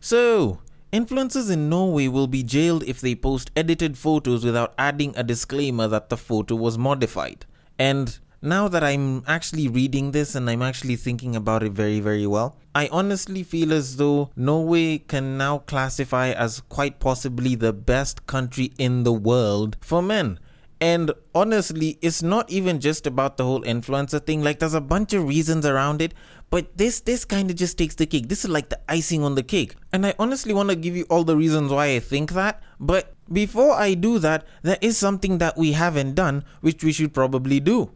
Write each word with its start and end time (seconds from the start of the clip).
So, 0.00 0.60
influencers 0.94 1.50
in 1.50 1.68
Norway 1.68 2.08
will 2.08 2.26
be 2.26 2.42
jailed 2.42 2.82
if 2.84 3.02
they 3.02 3.14
post 3.14 3.50
edited 3.54 3.98
photos 3.98 4.44
without 4.44 4.72
adding 4.78 5.12
a 5.14 5.22
disclaimer 5.22 5.86
that 5.88 6.08
the 6.08 6.16
photo 6.16 6.54
was 6.54 6.78
modified. 6.78 7.44
And 7.78 8.18
now 8.40 8.66
that 8.68 8.82
I'm 8.82 9.22
actually 9.26 9.68
reading 9.68 10.12
this 10.12 10.34
and 10.34 10.48
I'm 10.48 10.62
actually 10.62 10.96
thinking 10.96 11.36
about 11.36 11.62
it 11.62 11.72
very, 11.72 12.00
very 12.00 12.26
well, 12.26 12.56
I 12.74 12.88
honestly 12.90 13.42
feel 13.42 13.74
as 13.74 13.98
though 13.98 14.30
Norway 14.36 14.98
can 14.98 15.36
now 15.36 15.58
classify 15.58 16.30
as 16.30 16.62
quite 16.70 16.98
possibly 16.98 17.54
the 17.54 17.74
best 17.74 18.26
country 18.26 18.72
in 18.78 19.02
the 19.02 19.12
world 19.12 19.76
for 19.82 20.00
men. 20.00 20.38
And 20.80 21.12
honestly, 21.34 21.98
it's 22.00 22.22
not 22.22 22.50
even 22.50 22.80
just 22.80 23.06
about 23.06 23.36
the 23.36 23.44
whole 23.44 23.60
influencer 23.62 24.24
thing. 24.24 24.42
Like, 24.42 24.60
there's 24.60 24.72
a 24.72 24.80
bunch 24.80 25.12
of 25.12 25.28
reasons 25.28 25.66
around 25.66 26.00
it, 26.00 26.14
but 26.50 26.76
this 26.76 27.00
this 27.00 27.24
kind 27.24 27.48
of 27.48 27.56
just 27.56 27.78
takes 27.78 27.94
the 27.94 28.06
cake. 28.06 28.28
This 28.28 28.44
is 28.44 28.50
like 28.50 28.68
the 28.68 28.80
icing 28.88 29.22
on 29.22 29.36
the 29.36 29.42
cake. 29.42 29.76
And 29.92 30.04
I 30.04 30.14
honestly 30.18 30.52
want 30.52 30.68
to 30.68 30.76
give 30.76 30.96
you 30.96 31.06
all 31.08 31.22
the 31.22 31.36
reasons 31.36 31.70
why 31.70 31.94
I 31.94 32.00
think 32.00 32.32
that. 32.32 32.60
But 32.78 33.14
before 33.32 33.72
I 33.72 33.94
do 33.94 34.18
that, 34.18 34.46
there 34.62 34.78
is 34.80 34.98
something 34.98 35.38
that 35.38 35.56
we 35.56 35.72
haven't 35.72 36.14
done, 36.14 36.44
which 36.60 36.82
we 36.82 36.92
should 36.92 37.14
probably 37.14 37.60
do. 37.60 37.90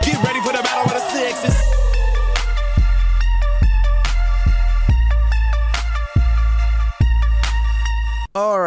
Get 0.00 0.16
ready 0.24 0.40
for 0.40 0.56
the 0.56 0.64
battle 0.64 0.96
of 0.96 1.12
the. 1.12 1.57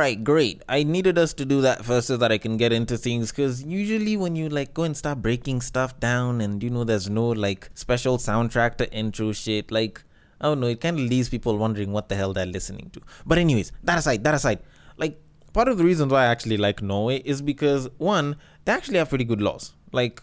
Alright, 0.02 0.24
great. 0.24 0.64
I 0.68 0.82
needed 0.82 1.20
us 1.20 1.32
to 1.34 1.46
do 1.46 1.62
that 1.62 1.86
first 1.86 2.08
so 2.08 2.18
that 2.18 2.32
I 2.32 2.40
can 2.40 2.58
get 2.58 2.74
into 2.74 2.98
things 2.98 3.32
because 3.32 3.62
usually 3.62 4.18
when 4.18 4.36
you 4.36 4.50
like 4.50 4.74
go 4.74 4.82
and 4.82 4.98
start 4.98 5.22
breaking 5.22 5.62
stuff 5.62 6.00
down 6.00 6.42
and 6.42 6.64
you 6.64 6.72
know 6.72 6.84
there's 6.84 7.08
no 7.08 7.28
like 7.28 7.70
special 7.76 8.18
soundtrack 8.18 8.78
to 8.78 8.92
intro 8.92 9.32
shit, 9.32 9.70
like 9.70 10.04
I 10.40 10.46
don't 10.46 10.60
know, 10.60 10.66
it 10.66 10.82
kind 10.82 10.98
of 10.98 11.06
leaves 11.06 11.30
people 11.30 11.56
wondering 11.56 11.92
what 11.92 12.10
the 12.10 12.16
hell 12.16 12.34
they're 12.34 12.48
listening 12.48 12.90
to. 12.94 13.02
But 13.28 13.38
anyways, 13.38 13.74
that 13.84 14.00
aside, 14.00 14.24
that 14.24 14.34
aside, 14.34 14.64
like 14.98 15.22
part 15.54 15.68
of 15.68 15.78
the 15.78 15.84
reasons 15.84 16.12
why 16.12 16.24
I 16.24 16.32
actually 16.32 16.58
like 16.58 16.82
Norway 16.82 17.18
is 17.18 17.44
because 17.44 17.88
one, 18.00 18.38
they 18.66 18.72
actually 18.72 18.98
have 18.98 19.10
pretty 19.10 19.26
good 19.26 19.40
laws. 19.40 19.76
Like 19.92 20.20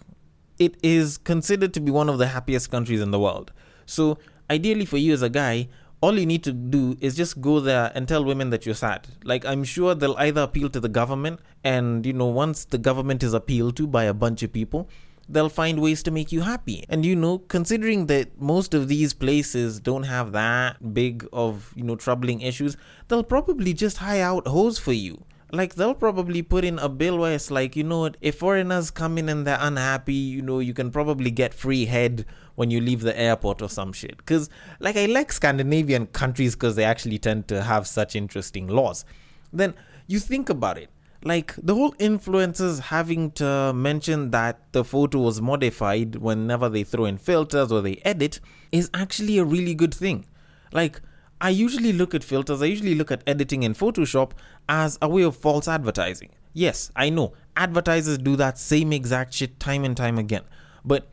it 0.58 0.76
is 0.82 1.18
considered 1.18 1.72
to 1.74 1.80
be 1.80 1.92
one 1.92 2.08
of 2.08 2.18
the 2.18 2.26
happiest 2.26 2.72
countries 2.72 3.00
in 3.00 3.12
the 3.12 3.20
world. 3.20 3.52
So, 3.86 4.18
ideally, 4.50 4.86
for 4.86 4.96
you 4.96 5.12
as 5.12 5.22
a 5.22 5.30
guy, 5.30 5.68
all 6.00 6.18
you 6.18 6.26
need 6.26 6.44
to 6.44 6.52
do 6.52 6.96
is 7.00 7.16
just 7.16 7.40
go 7.40 7.60
there 7.60 7.90
and 7.94 8.06
tell 8.06 8.24
women 8.24 8.50
that 8.50 8.64
you're 8.64 8.74
sad. 8.74 9.08
Like, 9.24 9.44
I'm 9.44 9.64
sure 9.64 9.94
they'll 9.94 10.16
either 10.16 10.42
appeal 10.42 10.68
to 10.70 10.80
the 10.80 10.88
government, 10.88 11.40
and 11.64 12.06
you 12.06 12.12
know, 12.12 12.26
once 12.26 12.64
the 12.64 12.78
government 12.78 13.22
is 13.22 13.34
appealed 13.34 13.76
to 13.76 13.86
by 13.86 14.04
a 14.04 14.14
bunch 14.14 14.42
of 14.42 14.52
people, 14.52 14.88
they'll 15.28 15.48
find 15.48 15.80
ways 15.80 16.02
to 16.04 16.10
make 16.10 16.30
you 16.30 16.42
happy. 16.42 16.84
And 16.88 17.04
you 17.04 17.16
know, 17.16 17.38
considering 17.38 18.06
that 18.06 18.40
most 18.40 18.74
of 18.74 18.88
these 18.88 19.12
places 19.12 19.80
don't 19.80 20.04
have 20.04 20.32
that 20.32 20.94
big 20.94 21.26
of, 21.32 21.72
you 21.74 21.82
know, 21.82 21.96
troubling 21.96 22.40
issues, 22.40 22.76
they'll 23.08 23.24
probably 23.24 23.74
just 23.74 23.98
hire 23.98 24.24
out 24.24 24.46
hoes 24.46 24.78
for 24.78 24.92
you 24.92 25.24
like 25.52 25.74
they'll 25.74 25.94
probably 25.94 26.42
put 26.42 26.64
in 26.64 26.78
a 26.78 26.88
bill 26.88 27.18
where 27.18 27.34
it's 27.34 27.50
like 27.50 27.74
you 27.74 27.84
know 27.84 28.10
if 28.20 28.38
foreigners 28.38 28.90
come 28.90 29.16
in 29.16 29.28
and 29.28 29.46
they're 29.46 29.58
unhappy 29.60 30.12
you 30.12 30.42
know 30.42 30.58
you 30.58 30.74
can 30.74 30.90
probably 30.90 31.30
get 31.30 31.54
free 31.54 31.86
head 31.86 32.26
when 32.58 32.72
you 32.72 32.80
leave 32.80 33.02
the 33.02 33.16
airport 33.16 33.62
or 33.62 33.68
some 33.68 33.92
shit. 33.92 34.16
Because 34.16 34.50
like 34.80 34.96
i 34.96 35.06
like 35.06 35.30
scandinavian 35.30 36.06
countries 36.08 36.56
because 36.56 36.74
they 36.74 36.82
actually 36.82 37.16
tend 37.16 37.46
to 37.46 37.62
have 37.62 37.86
such 37.86 38.16
interesting 38.16 38.66
laws. 38.66 39.04
Then 39.52 39.74
you 40.08 40.18
think 40.18 40.50
about 40.50 40.76
it. 40.76 40.90
Like 41.22 41.54
the 41.56 41.74
whole 41.74 41.92
influencers 41.92 42.80
having 42.80 43.30
to 43.32 43.72
mention 43.72 44.32
that 44.32 44.72
the 44.72 44.84
photo 44.84 45.20
was 45.20 45.40
modified 45.40 46.16
whenever 46.16 46.68
they 46.68 46.82
throw 46.82 47.04
in 47.04 47.16
filters 47.16 47.70
or 47.70 47.80
they 47.80 48.02
edit 48.04 48.40
is 48.72 48.90
actually 48.92 49.38
a 49.38 49.44
really 49.44 49.74
good 49.74 49.94
thing. 49.94 50.26
Like 50.72 51.00
I 51.40 51.50
usually 51.50 51.92
look 51.92 52.14
at 52.14 52.24
filters, 52.24 52.62
I 52.62 52.66
usually 52.66 52.94
look 52.94 53.10
at 53.10 53.22
editing 53.26 53.62
in 53.62 53.74
Photoshop 53.74 54.32
as 54.68 54.98
a 55.00 55.08
way 55.08 55.22
of 55.22 55.36
false 55.36 55.68
advertising. 55.68 56.30
Yes, 56.52 56.90
I 56.96 57.10
know, 57.10 57.34
advertisers 57.56 58.18
do 58.18 58.36
that 58.36 58.58
same 58.58 58.92
exact 58.92 59.34
shit 59.34 59.60
time 59.60 59.84
and 59.84 59.96
time 59.96 60.18
again. 60.18 60.42
But 60.84 61.08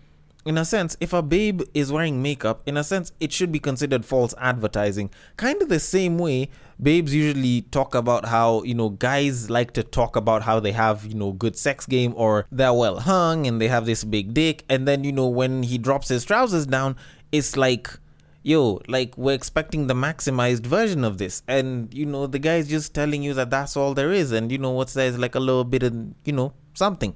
in 0.46 0.60
a 0.60 0.66
sense, 0.66 0.96
if 1.00 1.12
a 1.12 1.24
babe 1.24 1.64
is 1.74 1.92
wearing 1.92 2.22
makeup, 2.22 2.62
in 2.68 2.78
a 2.78 2.84
sense, 2.84 3.12
it 3.20 3.32
should 3.32 3.52
be 3.52 3.60
considered 3.60 4.06
false 4.06 4.34
advertising. 4.38 5.10
Kind 5.38 5.62
of 5.62 5.70
the 5.70 5.80
same 5.80 6.20
way 6.20 6.50
babes 6.82 7.16
usually 7.16 7.64
talk 7.64 7.96
about 7.96 8.26
how, 8.26 8.62
you 8.64 8.76
know, 8.76 8.90
guys 8.90 9.50
like 9.50 9.72
to 9.74 9.84
talk 9.84 10.16
about 10.16 10.44
how 10.44 10.60
they 10.60 10.72
have, 10.72 11.06
you 11.06 11.16
know, 11.16 11.32
good 11.32 11.58
sex 11.58 11.88
game 11.88 12.14
or 12.16 12.46
they're 12.52 12.74
well 12.74 13.00
hung 13.00 13.48
and 13.48 13.60
they 13.60 13.68
have 13.68 13.88
this 13.88 14.04
big 14.04 14.36
dick. 14.36 14.64
And 14.70 14.88
then, 14.88 15.04
you 15.04 15.12
know, 15.12 15.28
when 15.28 15.64
he 15.64 15.80
drops 15.80 16.10
his 16.10 16.24
trousers 16.24 16.68
down, 16.68 16.96
it's 17.32 17.58
like, 17.58 17.90
yo, 18.46 18.80
like 18.88 19.18
we're 19.18 19.34
expecting 19.34 19.88
the 19.88 19.96
maximized 19.96 20.68
version 20.68 21.04
of 21.04 21.18
this. 21.18 21.42
And, 21.48 21.92
you 21.92 22.06
know, 22.06 22.28
the 22.28 22.38
guy's 22.38 22.70
just 22.70 22.94
telling 22.94 23.24
you 23.24 23.34
that 23.34 23.50
that's 23.50 23.76
all 23.76 23.96
there 23.96 24.14
is. 24.14 24.32
And, 24.32 24.52
you 24.52 24.60
know, 24.60 24.70
what's 24.70 24.94
there 24.94 25.08
is 25.08 25.18
like 25.18 25.34
a 25.34 25.40
little 25.40 25.64
bit 25.64 25.82
of, 25.82 25.94
you 26.24 26.32
know, 26.32 26.54
something. 26.76 27.16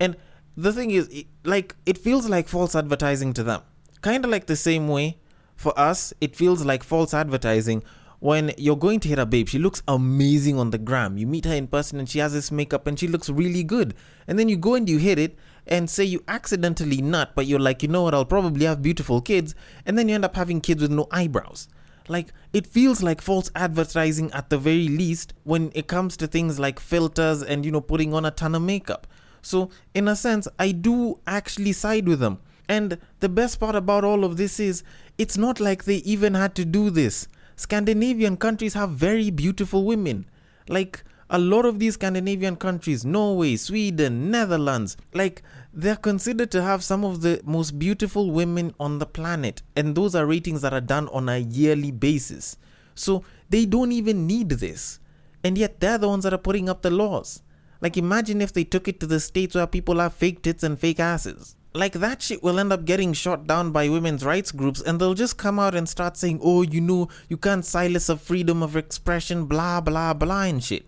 And 0.00 0.16
the 0.56 0.72
thing 0.72 0.90
is, 0.90 1.06
it, 1.08 1.26
like, 1.44 1.76
it 1.86 1.96
feels 1.96 2.28
like 2.28 2.48
false 2.48 2.74
advertising 2.74 3.32
to 3.34 3.44
them. 3.44 3.62
Kind 4.00 4.24
of 4.24 4.32
like 4.32 4.46
the 4.46 4.56
same 4.56 4.88
way 4.88 5.18
for 5.54 5.78
us, 5.78 6.12
it 6.20 6.34
feels 6.34 6.64
like 6.64 6.82
false 6.82 7.14
advertising 7.14 7.84
when 8.18 8.52
you're 8.56 8.74
going 8.74 9.00
to 9.00 9.08
hit 9.08 9.18
a 9.18 9.26
babe, 9.26 9.48
she 9.48 9.58
looks 9.58 9.82
amazing 9.86 10.58
on 10.58 10.70
the 10.70 10.78
gram. 10.78 11.18
You 11.18 11.26
meet 11.26 11.44
her 11.44 11.52
in 11.52 11.66
person 11.66 11.98
and 11.98 12.08
she 12.08 12.20
has 12.20 12.32
this 12.32 12.50
makeup 12.50 12.86
and 12.86 12.98
she 12.98 13.06
looks 13.06 13.28
really 13.28 13.62
good. 13.62 13.94
And 14.26 14.38
then 14.38 14.48
you 14.48 14.56
go 14.56 14.74
and 14.74 14.88
you 14.88 14.96
hit 14.96 15.18
it 15.18 15.36
and 15.66 15.88
say 15.88 16.04
you 16.04 16.22
accidentally 16.28 17.00
nut, 17.00 17.32
but 17.34 17.46
you're 17.46 17.58
like, 17.58 17.82
you 17.82 17.88
know 17.88 18.02
what, 18.02 18.14
I'll 18.14 18.24
probably 18.24 18.66
have 18.66 18.82
beautiful 18.82 19.20
kids. 19.20 19.54
And 19.86 19.98
then 19.98 20.08
you 20.08 20.14
end 20.14 20.24
up 20.24 20.36
having 20.36 20.60
kids 20.60 20.82
with 20.82 20.90
no 20.90 21.06
eyebrows. 21.10 21.68
Like, 22.06 22.28
it 22.52 22.66
feels 22.66 23.02
like 23.02 23.22
false 23.22 23.50
advertising 23.54 24.30
at 24.32 24.50
the 24.50 24.58
very 24.58 24.88
least 24.88 25.32
when 25.44 25.72
it 25.74 25.86
comes 25.86 26.16
to 26.18 26.26
things 26.26 26.58
like 26.58 26.78
filters 26.78 27.42
and, 27.42 27.64
you 27.64 27.72
know, 27.72 27.80
putting 27.80 28.12
on 28.12 28.26
a 28.26 28.30
ton 28.30 28.54
of 28.54 28.62
makeup. 28.62 29.06
So, 29.40 29.70
in 29.94 30.08
a 30.08 30.16
sense, 30.16 30.46
I 30.58 30.72
do 30.72 31.18
actually 31.26 31.72
side 31.72 32.06
with 32.06 32.20
them. 32.20 32.40
And 32.68 32.98
the 33.20 33.28
best 33.28 33.60
part 33.60 33.74
about 33.74 34.04
all 34.04 34.24
of 34.24 34.36
this 34.36 34.60
is, 34.60 34.82
it's 35.16 35.38
not 35.38 35.60
like 35.60 35.84
they 35.84 35.96
even 35.96 36.34
had 36.34 36.54
to 36.56 36.64
do 36.64 36.90
this. 36.90 37.28
Scandinavian 37.56 38.36
countries 38.36 38.74
have 38.74 38.90
very 38.90 39.30
beautiful 39.30 39.84
women. 39.84 40.26
Like 40.68 41.04
a 41.34 41.38
lot 41.38 41.64
of 41.64 41.80
these 41.80 41.94
Scandinavian 41.94 42.54
countries, 42.54 43.04
Norway, 43.04 43.56
Sweden, 43.56 44.30
Netherlands, 44.30 44.96
like 45.14 45.42
they're 45.72 45.96
considered 45.96 46.52
to 46.52 46.62
have 46.62 46.84
some 46.84 47.04
of 47.04 47.22
the 47.22 47.40
most 47.44 47.76
beautiful 47.76 48.30
women 48.30 48.72
on 48.78 49.00
the 49.00 49.06
planet. 49.06 49.60
And 49.74 49.96
those 49.96 50.14
are 50.14 50.26
ratings 50.26 50.62
that 50.62 50.72
are 50.72 50.80
done 50.80 51.08
on 51.08 51.28
a 51.28 51.38
yearly 51.38 51.90
basis. 51.90 52.56
So 52.94 53.24
they 53.50 53.66
don't 53.66 53.90
even 53.90 54.28
need 54.28 54.48
this. 54.50 55.00
And 55.42 55.58
yet 55.58 55.80
they're 55.80 55.98
the 55.98 56.08
ones 56.08 56.22
that 56.22 56.32
are 56.32 56.38
putting 56.38 56.68
up 56.68 56.82
the 56.82 56.90
laws. 56.90 57.42
Like 57.80 57.96
imagine 57.96 58.40
if 58.40 58.52
they 58.52 58.62
took 58.62 58.86
it 58.86 59.00
to 59.00 59.06
the 59.08 59.18
states 59.18 59.56
where 59.56 59.66
people 59.66 59.98
have 59.98 60.14
fake 60.14 60.40
tits 60.40 60.62
and 60.62 60.78
fake 60.78 61.00
asses 61.00 61.56
like 61.76 61.94
that 61.94 62.22
shit 62.22 62.40
will 62.40 62.60
end 62.60 62.72
up 62.72 62.84
getting 62.84 63.12
shot 63.12 63.48
down 63.48 63.72
by 63.72 63.88
women's 63.88 64.24
rights 64.24 64.52
groups 64.52 64.80
and 64.80 65.00
they'll 65.00 65.12
just 65.12 65.36
come 65.36 65.58
out 65.58 65.74
and 65.74 65.88
start 65.88 66.16
saying, 66.16 66.38
oh, 66.40 66.62
you 66.62 66.80
know, 66.80 67.08
you 67.28 67.36
can't 67.36 67.64
silence 67.64 68.08
a 68.08 68.16
freedom 68.16 68.62
of 68.62 68.76
expression, 68.76 69.46
blah, 69.46 69.80
blah, 69.80 70.14
blah, 70.14 70.42
and 70.42 70.62
shit. 70.62 70.86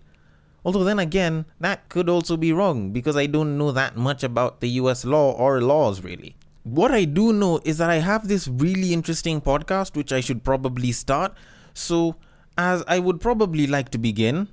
Although, 0.67 0.83
then 0.83 0.99
again, 0.99 1.45
that 1.61 1.87
could 1.87 2.09
also 2.09 2.35
be 2.35 2.51
wrong 2.51 2.91
because 2.91 3.15
I 3.15 3.25
don't 3.25 3.57
know 3.57 3.71
that 3.71 3.95
much 3.95 4.21
about 4.21 4.59
the 4.59 4.67
US 4.83 5.05
law 5.05 5.31
or 5.31 5.61
laws 5.61 6.03
really. 6.03 6.35
What 6.63 6.91
I 6.91 7.05
do 7.05 7.31
know 7.31 7.61
is 7.63 7.77
that 7.77 7.89
I 7.89 7.99
have 8.03 8.27
this 8.27 8.49
really 8.49 8.91
interesting 8.91 9.39
podcast 9.39 9.95
which 9.95 10.11
I 10.11 10.19
should 10.19 10.43
probably 10.43 10.91
start. 10.91 11.33
So, 11.73 12.17
as 12.57 12.83
I 12.85 12.99
would 12.99 13.21
probably 13.21 13.65
like 13.65 13.91
to 13.91 13.97
begin, 13.97 14.49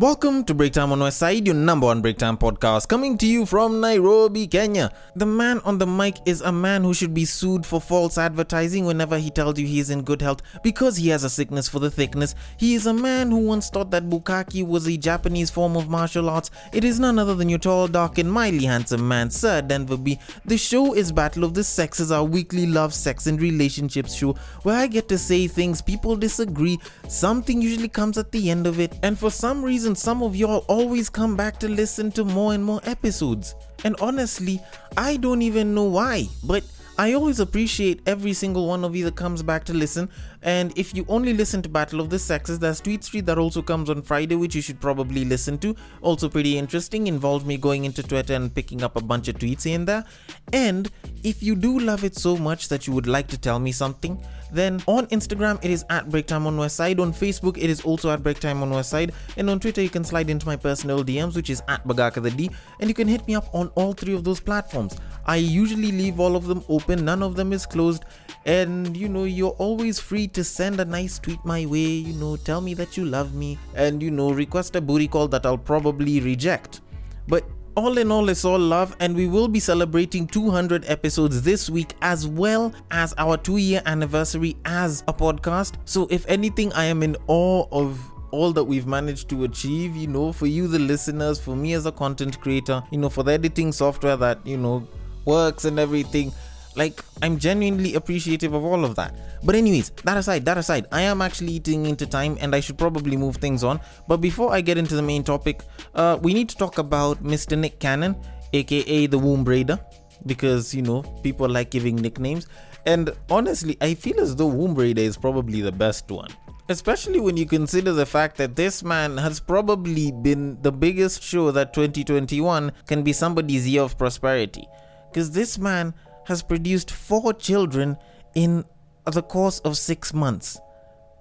Welcome 0.00 0.44
to 0.44 0.54
Breaktime 0.54 0.92
on 0.92 1.00
West 1.00 1.18
Side, 1.18 1.44
your 1.44 1.56
number 1.56 1.86
one 1.86 2.00
Breaktime 2.00 2.38
podcast, 2.38 2.86
coming 2.86 3.18
to 3.18 3.26
you 3.26 3.44
from 3.44 3.80
Nairobi, 3.80 4.46
Kenya. 4.46 4.92
The 5.16 5.26
man 5.26 5.58
on 5.64 5.78
the 5.78 5.88
mic 5.88 6.18
is 6.24 6.40
a 6.40 6.52
man 6.52 6.84
who 6.84 6.94
should 6.94 7.12
be 7.12 7.24
sued 7.24 7.66
for 7.66 7.80
false 7.80 8.16
advertising 8.16 8.84
whenever 8.84 9.18
he 9.18 9.28
tells 9.28 9.58
you 9.58 9.66
he 9.66 9.80
is 9.80 9.90
in 9.90 10.04
good 10.04 10.22
health 10.22 10.42
because 10.62 10.96
he 10.96 11.08
has 11.08 11.24
a 11.24 11.28
sickness 11.28 11.68
for 11.68 11.80
the 11.80 11.90
thickness. 11.90 12.36
He 12.58 12.76
is 12.76 12.86
a 12.86 12.94
man 12.94 13.32
who 13.32 13.38
once 13.38 13.70
thought 13.70 13.90
that 13.90 14.08
bukkake 14.08 14.64
was 14.64 14.86
a 14.86 14.96
Japanese 14.96 15.50
form 15.50 15.76
of 15.76 15.88
martial 15.88 16.30
arts. 16.30 16.52
It 16.72 16.84
is 16.84 17.00
none 17.00 17.18
other 17.18 17.34
than 17.34 17.48
your 17.48 17.58
tall, 17.58 17.88
dark, 17.88 18.18
and 18.18 18.30
mildly 18.30 18.66
handsome 18.66 19.08
man, 19.08 19.32
Sir 19.32 19.62
Denver 19.62 19.96
B. 19.96 20.20
The 20.44 20.58
show 20.58 20.94
is 20.94 21.10
Battle 21.10 21.42
of 21.42 21.54
the 21.54 21.64
Sexes, 21.64 22.12
our 22.12 22.22
weekly 22.22 22.66
love, 22.68 22.94
sex, 22.94 23.26
and 23.26 23.42
relationships 23.42 24.14
show 24.14 24.34
where 24.62 24.76
I 24.76 24.86
get 24.86 25.08
to 25.08 25.18
say 25.18 25.48
things 25.48 25.82
people 25.82 26.14
disagree. 26.14 26.78
Something 27.08 27.60
usually 27.60 27.88
comes 27.88 28.16
at 28.16 28.30
the 28.30 28.48
end 28.48 28.68
of 28.68 28.78
it, 28.78 28.96
and 29.02 29.18
for 29.18 29.32
some 29.32 29.64
reason, 29.64 29.87
reason 29.88 29.96
some 29.96 30.22
of 30.22 30.36
y'all 30.36 30.64
always 30.68 31.08
come 31.08 31.34
back 31.34 31.58
to 31.58 31.66
listen 31.66 32.12
to 32.12 32.22
more 32.22 32.52
and 32.52 32.62
more 32.62 32.80
episodes. 32.84 33.54
And 33.84 33.96
honestly, 34.02 34.60
I 34.98 35.16
don't 35.16 35.40
even 35.40 35.74
know 35.74 35.84
why, 35.84 36.26
but 36.44 36.62
I 37.00 37.12
always 37.12 37.38
appreciate 37.38 38.00
every 38.06 38.32
single 38.32 38.66
one 38.66 38.82
of 38.84 38.96
you 38.96 39.04
that 39.04 39.14
comes 39.14 39.40
back 39.40 39.62
to 39.66 39.72
listen. 39.72 40.10
And 40.42 40.76
if 40.76 40.96
you 40.96 41.06
only 41.08 41.32
listen 41.32 41.62
to 41.62 41.68
Battle 41.68 42.00
of 42.00 42.10
the 42.10 42.18
Sexes, 42.18 42.58
there's 42.58 42.80
Tweet 42.80 43.04
Street 43.04 43.24
that 43.26 43.38
also 43.38 43.62
comes 43.62 43.88
on 43.88 44.02
Friday, 44.02 44.34
which 44.34 44.56
you 44.56 44.62
should 44.62 44.80
probably 44.80 45.24
listen 45.24 45.58
to. 45.58 45.76
Also, 46.02 46.28
pretty 46.28 46.58
interesting. 46.58 47.06
Involved 47.06 47.46
me 47.46 47.56
going 47.56 47.84
into 47.84 48.02
Twitter 48.02 48.34
and 48.34 48.52
picking 48.52 48.82
up 48.82 48.96
a 48.96 49.00
bunch 49.00 49.28
of 49.28 49.36
tweets 49.36 49.64
in 49.64 49.84
there. 49.84 50.04
And 50.52 50.90
if 51.22 51.40
you 51.40 51.54
do 51.54 51.78
love 51.78 52.02
it 52.02 52.16
so 52.16 52.36
much 52.36 52.68
that 52.68 52.88
you 52.88 52.92
would 52.94 53.06
like 53.06 53.28
to 53.28 53.38
tell 53.38 53.60
me 53.60 53.70
something, 53.70 54.20
then 54.50 54.82
on 54.86 55.06
Instagram 55.08 55.62
it 55.62 55.70
is 55.70 55.84
at 55.90 56.08
Breaktime 56.08 56.46
on 56.46 56.56
Westside. 56.56 56.98
On 56.98 57.12
Facebook 57.12 57.58
it 57.58 57.70
is 57.70 57.82
also 57.82 58.10
at 58.10 58.24
Breaktime 58.24 58.62
on 58.62 58.72
Westside. 58.72 59.12
And 59.36 59.48
on 59.50 59.60
Twitter 59.60 59.82
you 59.82 59.90
can 59.90 60.02
slide 60.02 60.30
into 60.30 60.46
my 60.46 60.56
personal 60.56 61.04
DMs, 61.04 61.36
which 61.36 61.50
is 61.50 61.62
at 61.68 61.86
Bagaka 61.86 62.22
the 62.22 62.30
D. 62.30 62.50
And 62.80 62.88
you 62.88 62.94
can 62.94 63.06
hit 63.06 63.26
me 63.28 63.36
up 63.36 63.54
on 63.54 63.68
all 63.76 63.92
three 63.92 64.14
of 64.14 64.24
those 64.24 64.40
platforms. 64.40 64.96
I 65.26 65.36
usually 65.36 65.92
leave 65.92 66.18
all 66.18 66.34
of 66.34 66.46
them 66.46 66.64
open, 66.68 66.87
none 66.96 67.22
of 67.22 67.36
them 67.36 67.52
is 67.52 67.66
closed. 67.66 68.04
And 68.46 68.96
you 68.96 69.08
know, 69.08 69.24
you're 69.24 69.56
always 69.58 69.98
free 69.98 70.28
to 70.28 70.42
send 70.44 70.80
a 70.80 70.84
nice 70.84 71.18
tweet 71.18 71.44
my 71.44 71.66
way, 71.66 71.86
you 71.86 72.14
know, 72.14 72.36
tell 72.36 72.60
me 72.60 72.74
that 72.74 72.96
you 72.96 73.04
love 73.04 73.34
me, 73.34 73.58
and 73.74 74.02
you 74.02 74.10
know, 74.10 74.30
request 74.30 74.76
a 74.76 74.80
booty 74.80 75.08
call 75.08 75.28
that 75.28 75.44
I'll 75.44 75.58
probably 75.58 76.20
reject. 76.20 76.80
But 77.26 77.44
all 77.76 77.98
in 77.98 78.10
all, 78.10 78.28
it's 78.28 78.44
all 78.44 78.58
love, 78.58 78.96
and 78.98 79.14
we 79.14 79.28
will 79.28 79.46
be 79.46 79.60
celebrating 79.60 80.26
200 80.26 80.84
episodes 80.86 81.42
this 81.42 81.70
week 81.70 81.94
as 82.02 82.26
well 82.26 82.72
as 82.90 83.14
our 83.18 83.36
two 83.36 83.58
year 83.58 83.82
anniversary 83.86 84.56
as 84.64 85.04
a 85.06 85.12
podcast. 85.12 85.74
So, 85.84 86.08
if 86.10 86.26
anything, 86.26 86.72
I 86.72 86.86
am 86.86 87.02
in 87.02 87.16
awe 87.28 87.66
of 87.70 88.00
all 88.30 88.52
that 88.52 88.64
we've 88.64 88.86
managed 88.86 89.28
to 89.30 89.44
achieve, 89.44 89.96
you 89.96 90.06
know, 90.06 90.32
for 90.32 90.46
you, 90.46 90.66
the 90.66 90.78
listeners, 90.78 91.38
for 91.40 91.54
me 91.54 91.74
as 91.74 91.86
a 91.86 91.92
content 91.92 92.40
creator, 92.40 92.82
you 92.90 92.98
know, 92.98 93.08
for 93.08 93.22
the 93.22 93.32
editing 93.32 93.72
software 93.72 94.16
that, 94.16 94.44
you 94.46 94.56
know, 94.56 94.86
works 95.24 95.64
and 95.64 95.78
everything. 95.78 96.32
Like, 96.76 97.04
I'm 97.22 97.38
genuinely 97.38 97.94
appreciative 97.94 98.52
of 98.52 98.64
all 98.64 98.84
of 98.84 98.94
that. 98.96 99.14
But, 99.42 99.54
anyways, 99.54 99.90
that 100.04 100.16
aside, 100.16 100.44
that 100.44 100.58
aside, 100.58 100.86
I 100.92 101.02
am 101.02 101.22
actually 101.22 101.52
eating 101.52 101.86
into 101.86 102.06
time 102.06 102.38
and 102.40 102.54
I 102.54 102.60
should 102.60 102.78
probably 102.78 103.16
move 103.16 103.36
things 103.36 103.64
on. 103.64 103.80
But 104.06 104.18
before 104.18 104.52
I 104.52 104.60
get 104.60 104.78
into 104.78 104.94
the 104.94 105.02
main 105.02 105.24
topic, 105.24 105.62
uh, 105.94 106.18
we 106.22 106.34
need 106.34 106.48
to 106.50 106.56
talk 106.56 106.78
about 106.78 107.22
Mr. 107.22 107.58
Nick 107.58 107.80
Cannon, 107.80 108.16
aka 108.52 109.06
the 109.06 109.18
Womb 109.18 109.44
Raider, 109.44 109.78
because, 110.26 110.74
you 110.74 110.82
know, 110.82 111.02
people 111.22 111.48
like 111.48 111.70
giving 111.70 111.96
nicknames. 111.96 112.46
And 112.86 113.10
honestly, 113.30 113.76
I 113.80 113.94
feel 113.94 114.20
as 114.20 114.36
though 114.36 114.46
Womb 114.46 114.74
Raider 114.74 115.02
is 115.02 115.16
probably 115.16 115.60
the 115.60 115.72
best 115.72 116.10
one. 116.10 116.30
Especially 116.70 117.18
when 117.18 117.36
you 117.36 117.46
consider 117.46 117.92
the 117.92 118.04
fact 118.04 118.36
that 118.36 118.54
this 118.54 118.82
man 118.82 119.16
has 119.16 119.40
probably 119.40 120.12
been 120.12 120.60
the 120.60 120.70
biggest 120.70 121.22
show 121.22 121.50
that 121.50 121.72
2021 121.72 122.72
can 122.86 123.02
be 123.02 123.12
somebody's 123.12 123.66
year 123.66 123.82
of 123.82 123.96
prosperity. 123.96 124.68
Because 125.10 125.30
this 125.30 125.58
man 125.58 125.94
has 126.28 126.42
produced 126.42 126.90
four 126.90 127.32
children 127.32 127.96
in 128.34 128.64
the 129.06 129.22
course 129.22 129.60
of 129.60 129.78
six 129.78 130.12
months. 130.12 130.60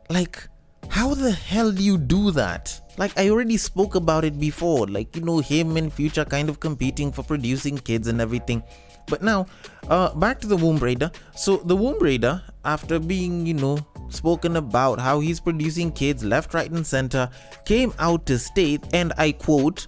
Like, 0.10 0.50
how 0.90 1.14
the 1.14 1.32
hell 1.32 1.72
do 1.72 1.82
you 1.82 1.98
do 1.98 2.32
that? 2.32 2.80
Like, 2.98 3.18
I 3.18 3.30
already 3.30 3.56
spoke 3.56 3.96
about 3.96 4.26
it 4.26 4.38
before. 4.38 4.86
Like, 4.86 5.16
you 5.16 5.22
know, 5.22 5.40
him 5.40 5.78
and 5.78 5.94
Future 5.94 6.26
kind 6.26 6.50
of 6.50 6.60
competing 6.60 7.14
for 7.14 7.24
producing 7.24 7.78
kids 7.78 8.08
and 8.08 8.20
everything. 8.20 8.62
But 9.08 9.22
now, 9.24 9.46
uh, 9.88 10.14
back 10.16 10.42
to 10.42 10.48
the 10.48 10.58
Womb 10.58 10.78
Raider. 10.78 11.10
So, 11.36 11.58
the 11.58 11.76
Womb 11.76 12.00
Raider, 12.00 12.44
after 12.66 13.00
being, 13.00 13.46
you 13.46 13.54
know, 13.54 13.80
spoken 14.10 14.58
about 14.58 15.00
how 15.00 15.22
he's 15.22 15.40
producing 15.40 15.92
kids 15.92 16.22
left, 16.22 16.54
right, 16.54 16.70
and 16.70 16.86
center, 16.86 17.30
came 17.64 17.94
out 17.98 18.26
to 18.26 18.38
state, 18.38 18.84
and 18.92 19.14
I 19.18 19.32
quote, 19.32 19.88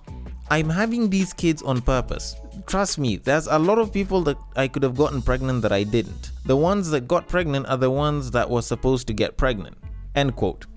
I'm 0.50 0.70
having 0.70 1.10
these 1.10 1.34
kids 1.34 1.62
on 1.62 1.82
purpose. 1.82 2.36
Trust 2.70 3.00
me, 3.00 3.16
there's 3.16 3.48
a 3.48 3.58
lot 3.58 3.80
of 3.80 3.92
people 3.92 4.22
that 4.22 4.38
I 4.56 4.68
could 4.68 4.84
have 4.84 4.96
gotten 4.96 5.24
pregnant 5.24 5.64
that 5.64 5.72
I 5.72 5.82
didn't. 5.82 6.30
The 6.46 6.56
ones 6.56 6.92
that 6.92 7.08
got 7.08 7.28
pregnant 7.28 7.66
are 7.68 7.78
the 7.78 7.90
ones 7.90 8.30
that 8.30 8.48
were 8.48 8.62
supposed 8.62 9.08
to 9.08 9.14
get 9.14 9.38
pregnant. 9.38 9.76
End 10.14 10.36
quote. 10.36 10.68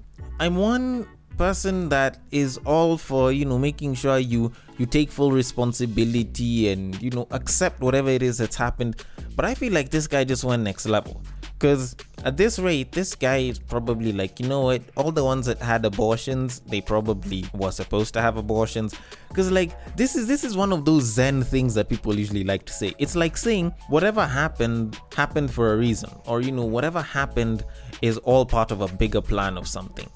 I'm 0.40 0.56
one 0.56 1.06
person 1.36 1.90
that 1.90 2.16
is 2.30 2.58
all 2.64 2.96
for 2.96 3.30
you 3.30 3.44
know 3.44 3.58
making 3.58 3.92
sure 3.92 4.18
you 4.18 4.50
you 4.78 4.86
take 4.86 5.10
full 5.10 5.32
responsibility 5.32 6.70
and 6.70 7.00
you 7.02 7.10
know 7.10 7.26
accept 7.30 7.82
whatever 7.82 8.08
it 8.08 8.22
is 8.22 8.38
that's 8.38 8.54
happened 8.54 9.02
but 9.34 9.46
i 9.46 9.54
feel 9.54 9.72
like 9.72 9.88
this 9.88 10.06
guy 10.06 10.22
just 10.24 10.44
went 10.44 10.62
next 10.62 10.84
level 10.84 11.22
because 11.62 11.94
at 12.24 12.36
this 12.36 12.58
rate 12.58 12.90
this 12.90 13.14
guy 13.14 13.36
is 13.36 13.56
probably 13.56 14.12
like 14.12 14.40
you 14.40 14.48
know 14.48 14.62
what? 14.62 14.82
All 14.96 15.12
the 15.12 15.24
ones 15.24 15.46
that 15.46 15.60
had 15.60 15.84
abortions 15.84 16.58
they 16.66 16.80
probably 16.80 17.44
were 17.54 17.70
supposed 17.70 18.12
to 18.14 18.20
have 18.20 18.36
abortions. 18.36 18.96
Because 19.28 19.52
like 19.52 19.70
this 19.96 20.16
is 20.16 20.26
this 20.26 20.42
is 20.42 20.56
one 20.56 20.72
of 20.72 20.84
those 20.84 21.04
zen 21.04 21.44
things 21.44 21.74
that 21.74 21.88
people 21.88 22.18
usually 22.18 22.42
like 22.42 22.64
to 22.66 22.72
say. 22.72 22.94
It's 22.98 23.14
like 23.14 23.36
saying 23.36 23.72
whatever 23.88 24.26
happened 24.26 24.98
happened 25.14 25.52
for 25.52 25.72
a 25.72 25.76
reason. 25.76 26.10
Or 26.26 26.40
you 26.40 26.50
know 26.50 26.64
whatever 26.64 27.00
happened 27.00 27.64
is 28.02 28.18
all 28.18 28.44
part 28.44 28.72
of 28.72 28.80
a 28.80 28.88
bigger 28.88 29.22
plan 29.22 29.56
of 29.56 29.68
something. 29.68 30.10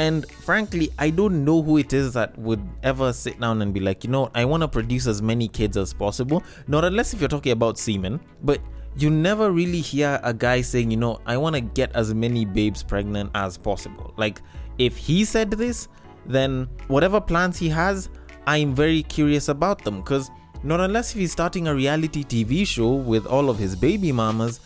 And 0.00 0.28
frankly, 0.28 0.90
I 0.98 1.10
don't 1.10 1.44
know 1.44 1.62
who 1.62 1.78
it 1.78 1.92
is 1.92 2.12
that 2.14 2.36
would 2.38 2.62
ever 2.82 3.12
sit 3.12 3.38
down 3.40 3.62
and 3.62 3.72
be 3.72 3.80
like, 3.80 4.04
you 4.04 4.10
know, 4.10 4.30
I 4.34 4.44
want 4.44 4.62
to 4.62 4.68
produce 4.68 5.06
as 5.06 5.22
many 5.22 5.46
kids 5.48 5.76
as 5.76 5.92
possible. 5.92 6.42
Not 6.68 6.84
unless 6.84 7.14
if 7.14 7.20
you're 7.20 7.28
talking 7.28 7.50
about 7.50 7.78
semen, 7.78 8.20
but 8.42 8.60
you 8.98 9.10
never 9.10 9.50
really 9.52 9.80
hear 9.80 10.20
a 10.22 10.34
guy 10.34 10.60
saying, 10.60 10.90
you 10.90 10.96
know, 10.96 11.20
I 11.26 11.36
want 11.36 11.54
to 11.54 11.60
get 11.60 11.94
as 11.94 12.12
many 12.14 12.44
babes 12.44 12.82
pregnant 12.82 13.30
as 13.34 13.56
possible. 13.56 14.12
Like, 14.16 14.40
if 14.78 14.96
he 14.96 15.24
said 15.24 15.50
this, 15.50 15.88
then 16.26 16.68
whatever 16.88 17.20
plans 17.20 17.56
he 17.56 17.68
has, 17.68 18.08
I'm 18.46 18.74
very 18.74 19.02
curious 19.02 19.48
about 19.48 19.84
them 19.84 20.00
because 20.00 20.30
not 20.62 20.80
unless 20.80 21.12
if 21.12 21.18
he's 21.18 21.32
starting 21.32 21.68
a 21.68 21.74
reality 21.74 22.24
TV 22.24 22.66
show 22.66 22.92
with 22.92 23.26
all 23.26 23.50
of 23.50 23.58
his 23.58 23.76
baby 23.76 24.10
mamas, 24.10 24.60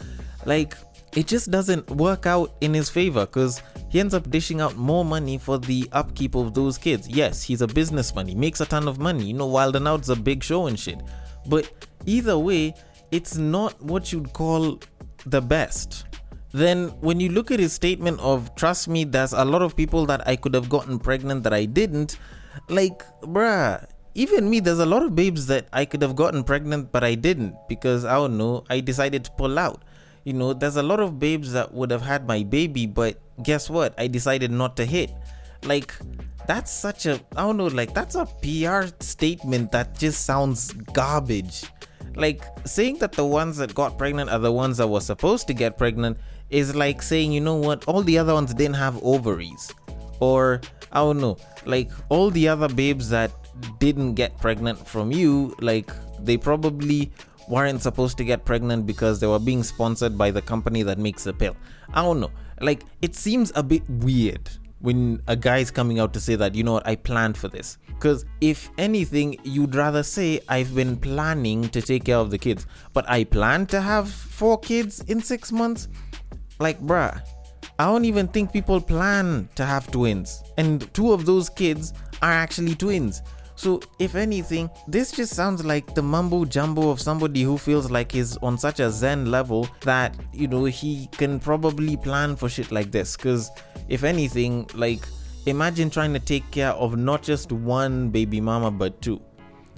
like 0.47 0.77
it 1.17 1.27
just 1.27 1.51
doesn't 1.51 1.91
work 1.91 2.27
out 2.27 2.55
in 2.61 2.73
his 2.73 2.89
favor 2.89 3.27
because 3.27 3.63
he 3.91 4.01
ends 4.01 4.15
up 4.15 4.31
dishing 4.31 4.61
out 4.61 4.77
more 4.77 5.05
money 5.05 5.37
for 5.37 5.59
the 5.59 5.87
upkeep 5.93 6.35
of 6.35 6.55
those 6.55 6.79
kids. 6.79 7.09
Yes, 7.09 7.43
he's 7.43 7.61
a 7.61 7.67
businessman, 7.67 8.27
he 8.29 8.35
makes 8.35 8.61
a 8.61 8.67
ton 8.67 8.89
of 8.89 8.99
money, 8.99 9.25
you 9.25 9.35
know, 9.35 9.47
Wild 9.47 9.77
'N 9.77 9.87
Out's 9.87 10.09
a 10.09 10.17
big 10.17 10.43
show 10.43 10.67
and 10.67 10.79
shit. 10.79 11.01
But 11.47 11.71
either 12.07 12.39
way, 12.39 12.75
it's 13.13 13.37
not 13.37 13.81
what 13.81 14.11
you'd 14.11 14.33
call 14.33 14.81
the 15.27 15.41
best. 15.41 16.07
Then, 16.53 16.89
when 17.01 17.21
you 17.21 17.29
look 17.29 17.51
at 17.51 17.61
his 17.61 17.73
statement 17.73 18.21
of, 18.21 18.55
trust 18.57 18.89
me, 18.89 19.05
there's 19.05 19.33
a 19.33 19.45
lot 19.45 19.63
of 19.63 19.77
people 19.77 20.05
that 20.07 20.27
I 20.27 20.37
could 20.37 20.55
have 20.55 20.69
gotten 20.69 20.99
pregnant 20.99 21.45
that 21.45 21.53
I 21.53 21.67
didn't, 21.67 22.19
like, 22.69 23.05
bruh, 23.21 23.87
even 24.15 24.51
me, 24.51 24.61
there's 24.61 24.79
a 24.79 24.87
lot 24.87 25.03
of 25.03 25.15
babes 25.15 25.47
that 25.47 25.69
I 25.73 25.85
could 25.85 26.03
have 26.03 26.17
gotten 26.17 26.45
pregnant 26.45 26.93
but 26.93 27.03
I 27.03 27.15
didn't 27.15 27.55
because 27.69 28.05
I 28.05 28.15
don't 28.15 28.37
know, 28.37 28.65
I 28.69 28.81
decided 28.81 29.25
to 29.25 29.31
pull 29.33 29.59
out. 29.59 29.83
You 30.25 30.35
know, 30.35 30.53
there's 30.53 30.77
a 30.77 30.83
lot 30.83 31.01
of 31.01 31.19
babes 31.19 31.53
that 31.53 31.73
would 31.73 31.91
have 31.91 32.03
had 32.03 32.29
my 32.29 32.43
baby, 32.43 32.87
but 32.87 33.19
guess 33.43 33.71
what? 33.71 33.95
I 33.99 34.07
decided 34.07 34.51
not 34.51 34.77
to 34.77 34.85
hit. 34.85 35.11
Like, 35.65 35.95
that's 36.47 36.71
such 36.71 37.07
a, 37.07 37.21
I 37.37 37.43
don't 37.43 37.57
know, 37.57 37.69
like, 37.69 37.95
that's 37.95 38.15
a 38.15 38.27
PR 38.43 38.95
statement 39.01 39.73
that 39.73 39.99
just 39.99 40.27
sounds 40.27 40.73
garbage. 40.93 41.65
Like, 42.15 42.45
saying 42.65 42.99
that 42.99 43.13
the 43.13 43.25
ones 43.25 43.57
that 43.57 43.75
got 43.75 43.99
pregnant 43.99 44.31
are 44.31 44.39
the 44.39 44.53
ones 44.53 44.77
that 44.77 44.89
were 44.89 45.01
supposed 45.01 45.47
to 45.47 45.55
get 45.55 45.79
pregnant 45.79 46.19
is 46.51 46.75
like 46.75 47.01
saying, 47.03 47.33
you 47.33 47.41
know 47.41 47.57
what, 47.57 47.85
all 47.87 48.03
the 48.03 48.19
other 48.19 48.35
ones 48.35 48.53
didn't 48.53 48.77
have 48.77 49.03
ovaries. 49.03 49.73
Or, 50.21 50.61
I 50.93 51.01
don't 51.01 51.21
know, 51.21 51.37
like, 51.65 51.91
all 52.09 52.31
the 52.31 52.49
other 52.49 52.69
babes 52.69 53.09
that 53.11 53.33
didn't 53.79 54.15
get 54.15 54.39
pregnant 54.39 54.87
from 54.87 55.11
you, 55.11 55.57
like, 55.61 55.91
they 56.21 56.37
probably 56.37 57.11
weren't 57.49 57.83
supposed 57.83 58.17
to 58.19 58.25
get 58.25 58.45
pregnant 58.45 58.87
because 58.87 59.19
they 59.19 59.27
were 59.27 59.39
being 59.39 59.63
sponsored 59.63 60.17
by 60.17 60.31
the 60.31 60.43
company 60.43 60.83
that 60.83 60.99
makes 60.99 61.25
the 61.25 61.33
pill. 61.33 61.57
I 61.93 62.03
don't 62.03 62.21
know. 62.21 62.31
Like, 62.61 62.85
it 63.01 63.17
seems 63.17 63.51
a 63.57 63.63
bit 63.63 63.83
weird 63.89 64.49
when 64.83 65.23
a 65.29 65.37
guy's 65.37 65.71
coming 65.71 65.99
out 65.99 66.13
to 66.13 66.21
say 66.21 66.35
that, 66.35 66.55
you 66.55 66.65
know 66.65 66.73
what, 66.73 66.87
I 66.87 66.97
planned 66.97 67.37
for 67.37 67.49
this. 67.49 67.79
Because 67.87 68.25
if 68.41 68.69
anything, 68.79 69.39
you'd 69.45 69.75
rather 69.75 70.03
say, 70.03 70.41
I've 70.49 70.75
been 70.75 70.97
planning 70.97 71.69
to 71.71 71.81
take 71.81 72.05
care 72.05 72.17
of 72.17 72.31
the 72.31 72.39
kids, 72.39 72.67
but 72.93 73.09
I 73.09 73.25
plan 73.25 73.67
to 73.67 73.81
have 73.81 74.11
four 74.11 74.59
kids 74.59 75.01
in 75.03 75.23
six 75.23 75.53
months? 75.53 75.89
Like, 76.59 76.81
bruh, 76.83 77.23
I 77.79 77.87
don't 77.87 78.05
even 78.05 78.27
think 78.29 78.53
people 78.53 78.81
plan 78.81 79.49
to 79.55 79.65
have 79.65 79.91
twins. 79.91 80.43
And 80.59 80.93
two 80.95 81.13
of 81.13 81.27
those 81.27 81.49
kids 81.49 81.95
are 82.21 82.33
actually 82.33 82.75
twins. 82.75 83.23
So, 83.63 83.81
if 84.01 84.17
anything, 84.17 84.69
this 84.89 85.13
just 85.13 85.37
sounds 85.37 85.65
like 85.65 85.95
the 85.95 86.03
mumbo 86.03 86.45
jumbo 86.45 86.91
of 86.91 87.01
somebody 87.01 87.43
who 87.43 87.57
feels 87.57 87.93
like 87.93 88.11
he's 88.11 88.37
on 88.39 88.59
such 88.59 88.81
a 88.81 88.91
zen 88.91 89.31
level 89.31 89.69
that, 89.83 90.17
you 90.33 90.49
know, 90.49 90.65
he 90.65 91.09
can 91.13 91.39
probably 91.39 91.97
plan 91.97 92.35
for 92.35 92.49
shit 92.49 92.73
like 92.73 92.91
this. 92.91 93.17
Because, 93.17 93.53
if 93.89 94.03
anything, 94.03 94.69
like, 94.75 95.07
imagine 95.47 95.91
trying 95.91 96.13
to 96.13 96.19
take 96.19 96.51
care 96.51 96.73
of 96.73 96.97
not 96.97 97.23
just 97.23 97.53
one 97.53 98.09
baby 98.09 98.41
mama, 98.41 98.69
but 98.69 99.01
two. 99.01 99.23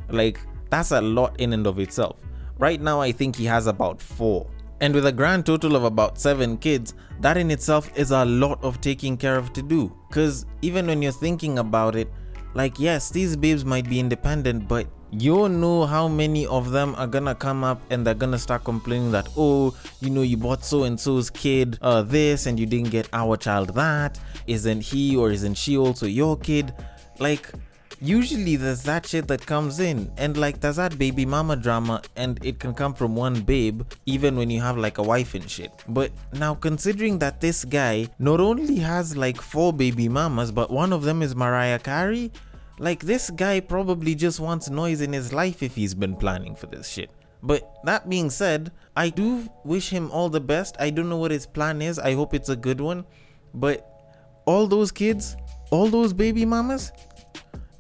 Like, 0.08 0.40
that's 0.70 0.92
a 0.92 1.02
lot 1.02 1.38
in 1.38 1.52
and 1.52 1.66
of 1.66 1.78
itself. 1.78 2.16
Right 2.56 2.80
now, 2.80 3.02
I 3.02 3.12
think 3.12 3.36
he 3.36 3.44
has 3.44 3.66
about 3.66 4.00
four. 4.00 4.48
And 4.80 4.94
with 4.94 5.04
a 5.04 5.12
grand 5.12 5.44
total 5.44 5.76
of 5.76 5.84
about 5.84 6.18
seven 6.18 6.56
kids, 6.56 6.94
that 7.20 7.36
in 7.36 7.50
itself 7.50 7.90
is 7.98 8.12
a 8.12 8.24
lot 8.24 8.64
of 8.64 8.80
taking 8.80 9.18
care 9.18 9.36
of 9.36 9.52
to 9.52 9.60
do. 9.60 9.94
Because 10.08 10.46
even 10.62 10.86
when 10.86 11.02
you're 11.02 11.12
thinking 11.12 11.58
about 11.58 11.96
it, 11.96 12.10
like, 12.54 12.78
yes, 12.78 13.10
these 13.10 13.36
babes 13.36 13.64
might 13.64 13.88
be 13.88 14.00
independent, 14.00 14.68
but 14.68 14.86
you 15.10 15.48
know 15.48 15.84
how 15.84 16.08
many 16.08 16.46
of 16.46 16.70
them 16.72 16.94
are 16.96 17.06
gonna 17.06 17.34
come 17.34 17.62
up 17.62 17.80
and 17.90 18.04
they're 18.04 18.14
gonna 18.14 18.38
start 18.38 18.64
complaining 18.64 19.12
that 19.12 19.28
oh 19.36 19.72
you 20.00 20.10
know 20.10 20.22
you 20.22 20.36
bought 20.36 20.64
so 20.64 20.82
and 20.84 20.98
so's 20.98 21.30
kid 21.30 21.78
uh, 21.82 22.02
this 22.02 22.46
and 22.46 22.58
you 22.58 22.66
didn't 22.66 22.90
get 22.90 23.08
our 23.12 23.36
child 23.36 23.74
that. 23.74 24.18
Isn't 24.46 24.80
he 24.80 25.16
or 25.16 25.30
isn't 25.30 25.54
she 25.54 25.76
also 25.76 26.06
your 26.06 26.36
kid? 26.36 26.74
Like 27.20 27.52
usually 28.00 28.56
there's 28.56 28.82
that 28.82 29.06
shit 29.06 29.28
that 29.28 29.44
comes 29.46 29.80
in 29.80 30.10
and 30.16 30.36
like 30.36 30.60
there's 30.60 30.76
that 30.76 30.98
baby 30.98 31.24
mama 31.24 31.56
drama 31.56 32.02
and 32.16 32.44
it 32.44 32.58
can 32.58 32.74
come 32.74 32.94
from 32.94 33.14
one 33.14 33.40
babe 33.40 33.82
even 34.06 34.36
when 34.36 34.50
you 34.50 34.60
have 34.60 34.76
like 34.76 34.98
a 34.98 35.02
wife 35.02 35.34
and 35.34 35.50
shit 35.50 35.72
but 35.88 36.10
now 36.32 36.54
considering 36.54 37.18
that 37.18 37.40
this 37.40 37.64
guy 37.64 38.06
not 38.18 38.40
only 38.40 38.76
has 38.76 39.16
like 39.16 39.40
four 39.40 39.72
baby 39.72 40.08
mamas 40.08 40.50
but 40.52 40.70
one 40.70 40.92
of 40.92 41.02
them 41.02 41.22
is 41.22 41.34
mariah 41.34 41.78
carey 41.78 42.30
like, 42.78 43.04
this 43.04 43.30
guy 43.30 43.60
probably 43.60 44.14
just 44.14 44.40
wants 44.40 44.68
noise 44.68 45.00
in 45.00 45.12
his 45.12 45.32
life 45.32 45.62
if 45.62 45.74
he's 45.74 45.94
been 45.94 46.16
planning 46.16 46.56
for 46.56 46.66
this 46.66 46.88
shit. 46.88 47.10
But 47.42 47.72
that 47.84 48.08
being 48.08 48.30
said, 48.30 48.72
I 48.96 49.10
do 49.10 49.48
wish 49.64 49.90
him 49.90 50.10
all 50.10 50.28
the 50.28 50.40
best. 50.40 50.76
I 50.80 50.90
don't 50.90 51.08
know 51.08 51.18
what 51.18 51.30
his 51.30 51.46
plan 51.46 51.82
is. 51.82 51.98
I 51.98 52.14
hope 52.14 52.34
it's 52.34 52.48
a 52.48 52.56
good 52.56 52.80
one. 52.80 53.04
But 53.52 53.88
all 54.46 54.66
those 54.66 54.90
kids, 54.90 55.36
all 55.70 55.86
those 55.88 56.12
baby 56.12 56.44
mamas, 56.44 56.90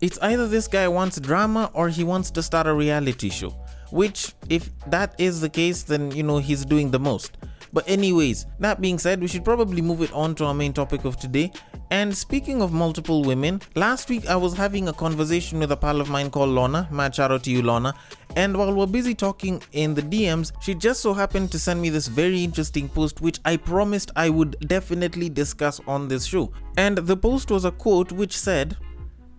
it's 0.04 0.18
either 0.20 0.46
this 0.46 0.68
guy 0.68 0.86
wants 0.86 1.18
drama 1.18 1.70
or 1.72 1.88
he 1.88 2.04
wants 2.04 2.30
to 2.32 2.42
start 2.42 2.66
a 2.66 2.74
reality 2.74 3.30
show. 3.30 3.48
Which, 3.90 4.34
if 4.50 4.68
that 4.88 5.14
is 5.16 5.40
the 5.40 5.48
case, 5.48 5.82
then 5.82 6.10
you 6.10 6.22
know 6.22 6.36
he's 6.36 6.66
doing 6.66 6.90
the 6.90 6.98
most. 6.98 7.38
But, 7.72 7.88
anyways, 7.88 8.44
that 8.58 8.82
being 8.82 8.98
said, 8.98 9.22
we 9.22 9.28
should 9.28 9.46
probably 9.46 9.80
move 9.80 10.02
it 10.02 10.12
on 10.12 10.34
to 10.34 10.44
our 10.44 10.52
main 10.52 10.74
topic 10.74 11.06
of 11.06 11.16
today. 11.16 11.52
And 11.90 12.14
speaking 12.14 12.60
of 12.60 12.70
multiple 12.70 13.24
women, 13.24 13.62
last 13.76 14.10
week 14.10 14.26
I 14.26 14.36
was 14.36 14.52
having 14.52 14.88
a 14.88 14.92
conversation 14.92 15.58
with 15.58 15.72
a 15.72 15.76
pal 15.76 16.02
of 16.02 16.10
mine 16.10 16.30
called 16.30 16.50
Lorna. 16.50 16.86
Mad 16.92 17.14
shout 17.14 17.32
out 17.32 17.44
to 17.44 17.50
you, 17.50 17.62
Lorna. 17.62 17.94
And 18.36 18.54
while 18.58 18.74
we're 18.74 18.86
busy 18.86 19.14
talking 19.14 19.62
in 19.72 19.94
the 19.94 20.02
DMs, 20.02 20.52
she 20.60 20.74
just 20.74 21.00
so 21.00 21.14
happened 21.14 21.50
to 21.52 21.58
send 21.58 21.80
me 21.80 21.88
this 21.88 22.08
very 22.08 22.44
interesting 22.44 22.90
post, 22.90 23.22
which 23.22 23.40
I 23.46 23.56
promised 23.56 24.10
I 24.16 24.28
would 24.28 24.68
definitely 24.68 25.30
discuss 25.30 25.80
on 25.86 26.08
this 26.08 26.26
show. 26.26 26.52
And 26.76 26.98
the 26.98 27.16
post 27.16 27.50
was 27.50 27.64
a 27.64 27.70
quote 27.70 28.12
which 28.12 28.36
said, 28.36 28.76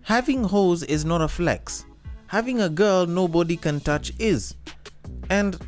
Having 0.06 0.44
hoes 0.44 0.84
is 0.84 1.04
not 1.04 1.20
a 1.20 1.26
flex. 1.26 1.84
Having 2.28 2.60
a 2.60 2.68
girl 2.68 3.06
nobody 3.06 3.56
can 3.56 3.80
touch 3.80 4.12
is. 4.20 4.54
And 5.30 5.58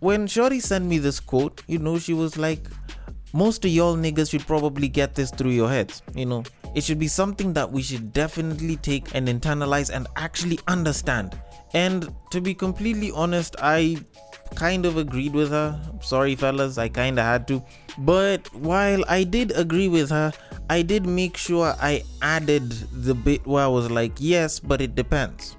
when 0.00 0.26
Shorty 0.26 0.58
sent 0.58 0.84
me 0.84 0.98
this 0.98 1.20
quote, 1.20 1.62
you 1.68 1.78
know, 1.78 1.96
she 1.96 2.12
was 2.12 2.36
like, 2.36 2.66
most 3.32 3.64
of 3.64 3.70
y'all 3.70 3.96
niggas 3.96 4.32
should 4.32 4.44
probably 4.48 4.88
get 4.88 5.14
this 5.14 5.30
through 5.30 5.52
your 5.52 5.68
heads. 5.68 6.02
You 6.16 6.26
know, 6.26 6.42
it 6.74 6.82
should 6.82 6.98
be 6.98 7.06
something 7.06 7.52
that 7.52 7.70
we 7.70 7.80
should 7.80 8.12
definitely 8.12 8.78
take 8.78 9.14
and 9.14 9.28
internalize 9.28 9.94
and 9.94 10.08
actually 10.16 10.58
understand. 10.66 11.40
And 11.72 12.12
to 12.32 12.40
be 12.40 12.54
completely 12.54 13.12
honest, 13.12 13.54
I 13.60 13.98
kind 14.56 14.86
of 14.86 14.96
agreed 14.96 15.34
with 15.34 15.50
her. 15.50 15.80
Sorry, 16.02 16.34
fellas, 16.34 16.78
I 16.78 16.88
kind 16.88 17.16
of 17.16 17.24
had 17.24 17.46
to. 17.46 17.62
But 17.98 18.52
while 18.54 19.04
I 19.08 19.24
did 19.24 19.52
agree 19.56 19.88
with 19.88 20.10
her, 20.10 20.32
I 20.70 20.82
did 20.82 21.06
make 21.06 21.36
sure 21.36 21.74
I 21.80 22.02
added 22.22 22.70
the 22.92 23.14
bit 23.14 23.46
where 23.46 23.64
I 23.64 23.68
was 23.68 23.90
like, 23.90 24.12
yes, 24.18 24.60
but 24.60 24.80
it 24.80 24.94
depends. 24.94 25.56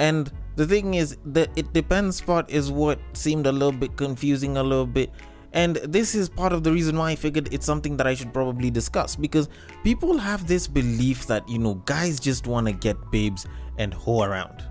And 0.00 0.32
the 0.56 0.66
thing 0.66 0.94
is, 0.94 1.16
the 1.24 1.48
it 1.54 1.72
depends 1.72 2.20
part 2.20 2.50
is 2.50 2.70
what 2.70 2.98
seemed 3.12 3.46
a 3.46 3.52
little 3.52 3.72
bit 3.72 3.96
confusing, 3.96 4.56
a 4.56 4.62
little 4.62 4.86
bit. 4.86 5.10
And 5.52 5.76
this 5.76 6.14
is 6.14 6.28
part 6.28 6.52
of 6.52 6.62
the 6.62 6.72
reason 6.72 6.98
why 6.98 7.12
I 7.12 7.16
figured 7.16 7.52
it's 7.52 7.64
something 7.64 7.96
that 7.96 8.06
I 8.06 8.14
should 8.14 8.34
probably 8.34 8.70
discuss 8.70 9.16
because 9.16 9.48
people 9.82 10.18
have 10.18 10.46
this 10.46 10.66
belief 10.66 11.26
that, 11.28 11.48
you 11.48 11.58
know, 11.58 11.74
guys 11.86 12.20
just 12.20 12.46
want 12.46 12.66
to 12.66 12.72
get 12.72 12.96
babes 13.10 13.46
and 13.78 13.94
hoe 13.94 14.22
around. 14.22 14.64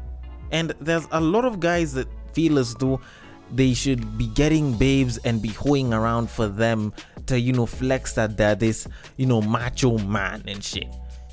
And 0.52 0.74
there's 0.80 1.08
a 1.12 1.20
lot 1.20 1.46
of 1.46 1.60
guys 1.60 1.94
that 1.94 2.08
feel 2.34 2.60
as 2.60 2.76
though 2.76 3.02
they 3.52 3.74
should 3.74 4.18
be 4.18 4.28
getting 4.28 4.78
babes 4.78 5.18
and 5.20 5.42
be 5.42 5.50
hoeing 5.50 5.94
around 5.94 6.30
for 6.30 6.48
them 6.48 6.94
to, 7.28 7.40
you 7.40 7.54
know, 7.54 7.66
flex 7.66 8.14
that 8.14 8.38
they're 8.38 8.56
this, 8.56 8.88
you 9.18 9.26
know, 9.26 9.42
macho 9.42 9.98
man 10.00 10.44
and 10.48 10.64
shit. 10.64 10.88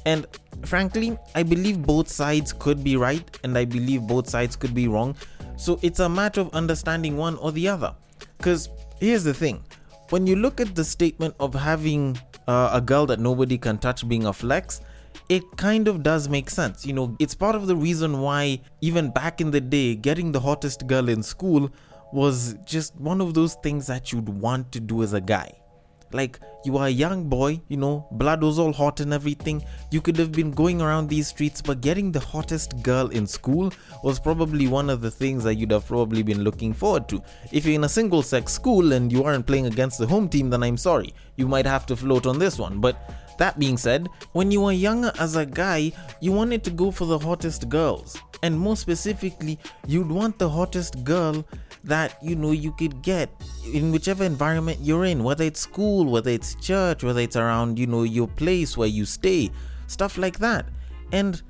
And 0.07 0.27
frankly, 0.65 1.19
I 1.35 1.43
believe 1.43 1.83
both 1.83 2.09
sides 2.09 2.53
could 2.53 2.85
be 2.85 2.97
right 2.97 3.25
and 3.43 3.57
I 3.57 3.65
believe 3.65 4.03
both 4.03 4.29
sides 4.29 4.57
could 4.57 4.75
be 4.75 4.89
wrong. 4.89 5.17
So 5.57 5.79
it's 5.83 6.01
a 6.01 6.09
matter 6.09 6.41
of 6.41 6.53
understanding 6.55 7.17
one 7.17 7.37
or 7.37 7.53
the 7.53 7.69
other. 7.69 7.95
Because 8.37 8.69
here's 9.01 9.25
the 9.25 9.35
thing 9.35 9.63
when 10.11 10.27
you 10.27 10.37
look 10.37 10.61
at 10.61 10.75
the 10.75 10.85
statement 10.85 11.35
of 11.41 11.55
having 11.55 12.19
uh, 12.47 12.71
a 12.73 12.81
girl 12.81 13.07
that 13.07 13.21
nobody 13.21 13.57
can 13.57 13.79
touch 13.79 14.07
being 14.07 14.27
a 14.27 14.33
flex, 14.33 14.81
it 15.29 15.43
kind 15.57 15.89
of 15.89 16.03
does 16.03 16.29
make 16.29 16.51
sense. 16.51 16.85
You 16.85 16.93
know, 16.93 17.17
it's 17.19 17.35
part 17.35 17.55
of 17.55 17.67
the 17.67 17.77
reason 17.77 18.21
why, 18.21 18.61
even 18.81 19.11
back 19.11 19.41
in 19.41 19.51
the 19.51 19.61
day, 19.61 19.95
getting 19.95 20.33
the 20.33 20.41
hottest 20.41 20.87
girl 20.87 21.09
in 21.09 21.23
school 21.23 21.71
was 22.15 22.55
just 22.65 22.95
one 22.97 23.21
of 23.21 23.35
those 23.35 23.55
things 23.57 23.89
that 23.89 24.13
you'd 24.13 24.29
want 24.29 24.71
to 24.73 24.81
do 24.81 25.03
as 25.03 25.13
a 25.13 25.21
guy. 25.21 25.53
Like 26.13 26.39
you 26.65 26.79
are 26.79 26.87
a 26.87 26.91
young 26.91 27.29
boy, 27.29 27.61
you 27.67 27.77
know, 27.77 28.07
blood 28.13 28.41
was 28.41 28.57
all 28.57 28.73
hot 28.73 29.01
and 29.01 29.13
everything. 29.13 29.65
You 29.91 30.01
could 30.01 30.17
have 30.19 30.31
been 30.31 30.53
going 30.53 30.81
around 30.81 31.09
these 31.09 31.27
streets, 31.27 31.61
but 31.61 31.81
getting 31.81 32.13
the 32.13 32.21
hottest 32.21 32.81
girl 32.85 33.09
in 33.09 33.27
school 33.27 33.73
was 34.05 34.21
probably 34.21 34.69
one 34.69 34.91
of 34.91 35.01
the 35.01 35.11
things 35.11 35.43
that 35.43 35.57
you'd 35.57 35.73
have 35.73 35.89
probably 35.89 36.23
been 36.23 36.45
looking 36.45 36.73
forward 36.73 37.09
to. 37.09 37.21
If 37.51 37.67
you're 37.67 37.75
in 37.75 37.83
a 37.83 37.89
single 37.89 38.23
sex 38.23 38.53
school 38.53 38.93
and 38.93 39.11
you 39.11 39.25
aren't 39.25 39.49
playing 39.49 39.67
against 39.67 39.99
the 39.99 40.07
home 40.07 40.29
team, 40.29 40.51
then 40.51 40.63
I'm 40.63 40.77
sorry. 40.77 41.13
You 41.35 41.49
might 41.49 41.67
have 41.67 41.85
to 41.87 41.97
float 41.97 42.27
on 42.27 42.39
this 42.39 42.61
one. 42.61 42.81
But 42.81 43.11
that 43.39 43.59
being 43.59 43.77
said, 43.77 44.09
when 44.33 44.53
you 44.53 44.61
were 44.61 44.73
younger 44.73 45.11
as 45.19 45.35
a 45.35 45.45
guy, 45.45 45.91
you 46.21 46.31
wanted 46.31 46.63
to 46.63 46.71
go 46.71 46.93
for 46.93 47.07
the 47.07 47.19
hottest 47.19 47.69
girls. 47.69 48.17
And 48.45 48.57
more 48.57 48.77
specifically, 48.77 49.59
you'd 49.89 50.11
want 50.11 50.39
the 50.39 50.49
hottest 50.49 51.03
girl 51.03 51.45
that 51.85 52.19
you 52.23 52.35
know 52.35 52.51
you 52.51 52.73
could 52.73 53.03
get 53.03 53.31
in 53.73 53.93
whichever 53.93 54.25
environment 54.25 54.79
you're 54.81 55.05
in 55.05 55.23
whether 55.23 55.45
it's 55.45 55.61
school 55.61 56.07
whether 56.07 56.31
it's 56.31 56.55
church 56.57 57.05
whether 57.05 57.21
it's 57.21 57.37
around 57.37 57.79
you 57.79 57.87
know 57.87 58.03
your 58.03 58.27
place 58.29 58.77
where 58.77 58.89
you 58.89 59.05
stay 59.05 59.51
stuff 59.87 60.19
like 60.19 60.39
that. 60.39 60.67
And 61.13 61.41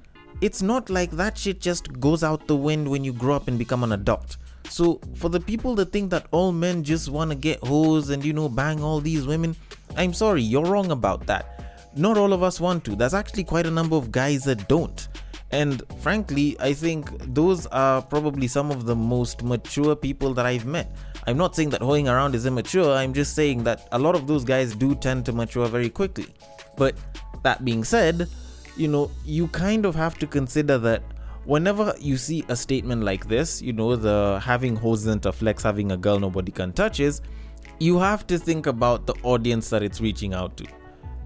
it's 0.41 0.62
not 0.62 0.91
like 0.91 1.11
that 1.12 1.38
shit 1.38 1.61
just 1.61 2.00
goes 2.00 2.23
out 2.23 2.47
the 2.47 2.57
wind 2.57 2.88
when 2.88 3.05
you 3.05 3.12
grow 3.12 3.35
up 3.35 3.49
and 3.49 3.59
become 3.59 3.83
an 3.85 3.93
adult. 3.93 4.37
So 4.69 5.00
for 5.14 5.29
the 5.29 5.41
people 5.41 5.75
that 5.76 5.93
think 5.93 6.11
that 6.11 6.26
all 6.31 6.53
men 6.53 6.85
just 6.85 7.09
want 7.09 7.31
to 7.31 7.37
get 7.37 7.62
hoes 7.64 8.11
and 8.11 8.25
you 8.25 8.33
know 8.33 8.49
bang 8.49 8.83
all 8.83 8.99
these 8.99 9.26
women 9.26 9.55
i'm 9.97 10.14
sorry 10.14 10.43
you're 10.43 10.64
wrong 10.64 10.91
about 10.91 11.26
that. 11.26 11.50
Not 11.97 12.19
all 12.19 12.33
of 12.33 12.43
us 12.43 12.61
want 12.61 12.85
to. 12.87 12.97
There's 12.97 13.14
actually 13.14 13.45
quite 13.45 13.67
a 13.67 13.71
number 13.71 13.95
of 13.95 14.11
guys 14.11 14.43
that 14.45 14.67
don't 14.69 15.07
and 15.54 15.82
frankly, 16.00 16.56
I 16.58 16.73
think 16.73 17.11
those 17.32 17.66
are 17.66 18.02
probably 18.02 18.49
some 18.49 18.73
of 18.73 18.87
the 18.87 18.96
most 18.96 19.44
mature 19.44 19.94
people 19.94 20.34
that 20.34 20.46
I've 20.46 20.66
met. 20.66 20.96
I'm 21.28 21.37
not 21.37 21.54
saying 21.54 21.70
that 21.70 21.80
hoeing 21.80 22.08
around 22.08 22.34
is 22.34 22.44
immature, 22.44 22.92
I'm 22.92 23.14
just 23.14 23.34
saying 23.37 23.62
that 23.64 23.87
a 23.92 23.99
lot 23.99 24.16
of 24.16 24.26
those 24.26 24.44
guys 24.44 24.75
do 24.75 24.96
tend 24.96 25.25
to 25.26 25.32
mature 25.32 25.68
very 25.68 25.88
quickly. 25.88 26.26
But 26.76 26.96
that 27.44 27.64
being 27.64 27.84
said, 27.84 28.28
you 28.76 28.88
know, 28.88 29.12
you 29.25 29.46
kind 29.49 29.87
of 29.87 29.94
have 29.94 30.18
to 30.18 30.26
consider 30.26 30.76
that 30.78 31.02
whenever 31.44 31.94
you 32.00 32.16
see 32.16 32.44
a 32.49 32.56
statement 32.56 33.04
like 33.04 33.28
this, 33.28 33.62
you 33.62 33.73
know, 33.73 33.94
the 33.94 34.40
having 34.42 34.75
hoes 34.75 35.06
isn't 35.06 35.25
a 35.25 35.32
flex, 35.32 35.62
having 35.62 35.92
a 35.92 35.96
girl 35.96 36.18
nobody 36.18 36.50
can 36.50 36.73
touch 36.73 36.99
is, 36.99 37.23
you 37.78 37.96
have 38.00 38.26
to 38.26 38.38
think 38.38 38.66
about 38.66 39.06
the 39.06 39.14
audience 39.23 39.70
that 39.70 39.84
it's 39.84 40.00
reaching 40.00 40.34
out 40.34 40.56
to. 40.56 40.66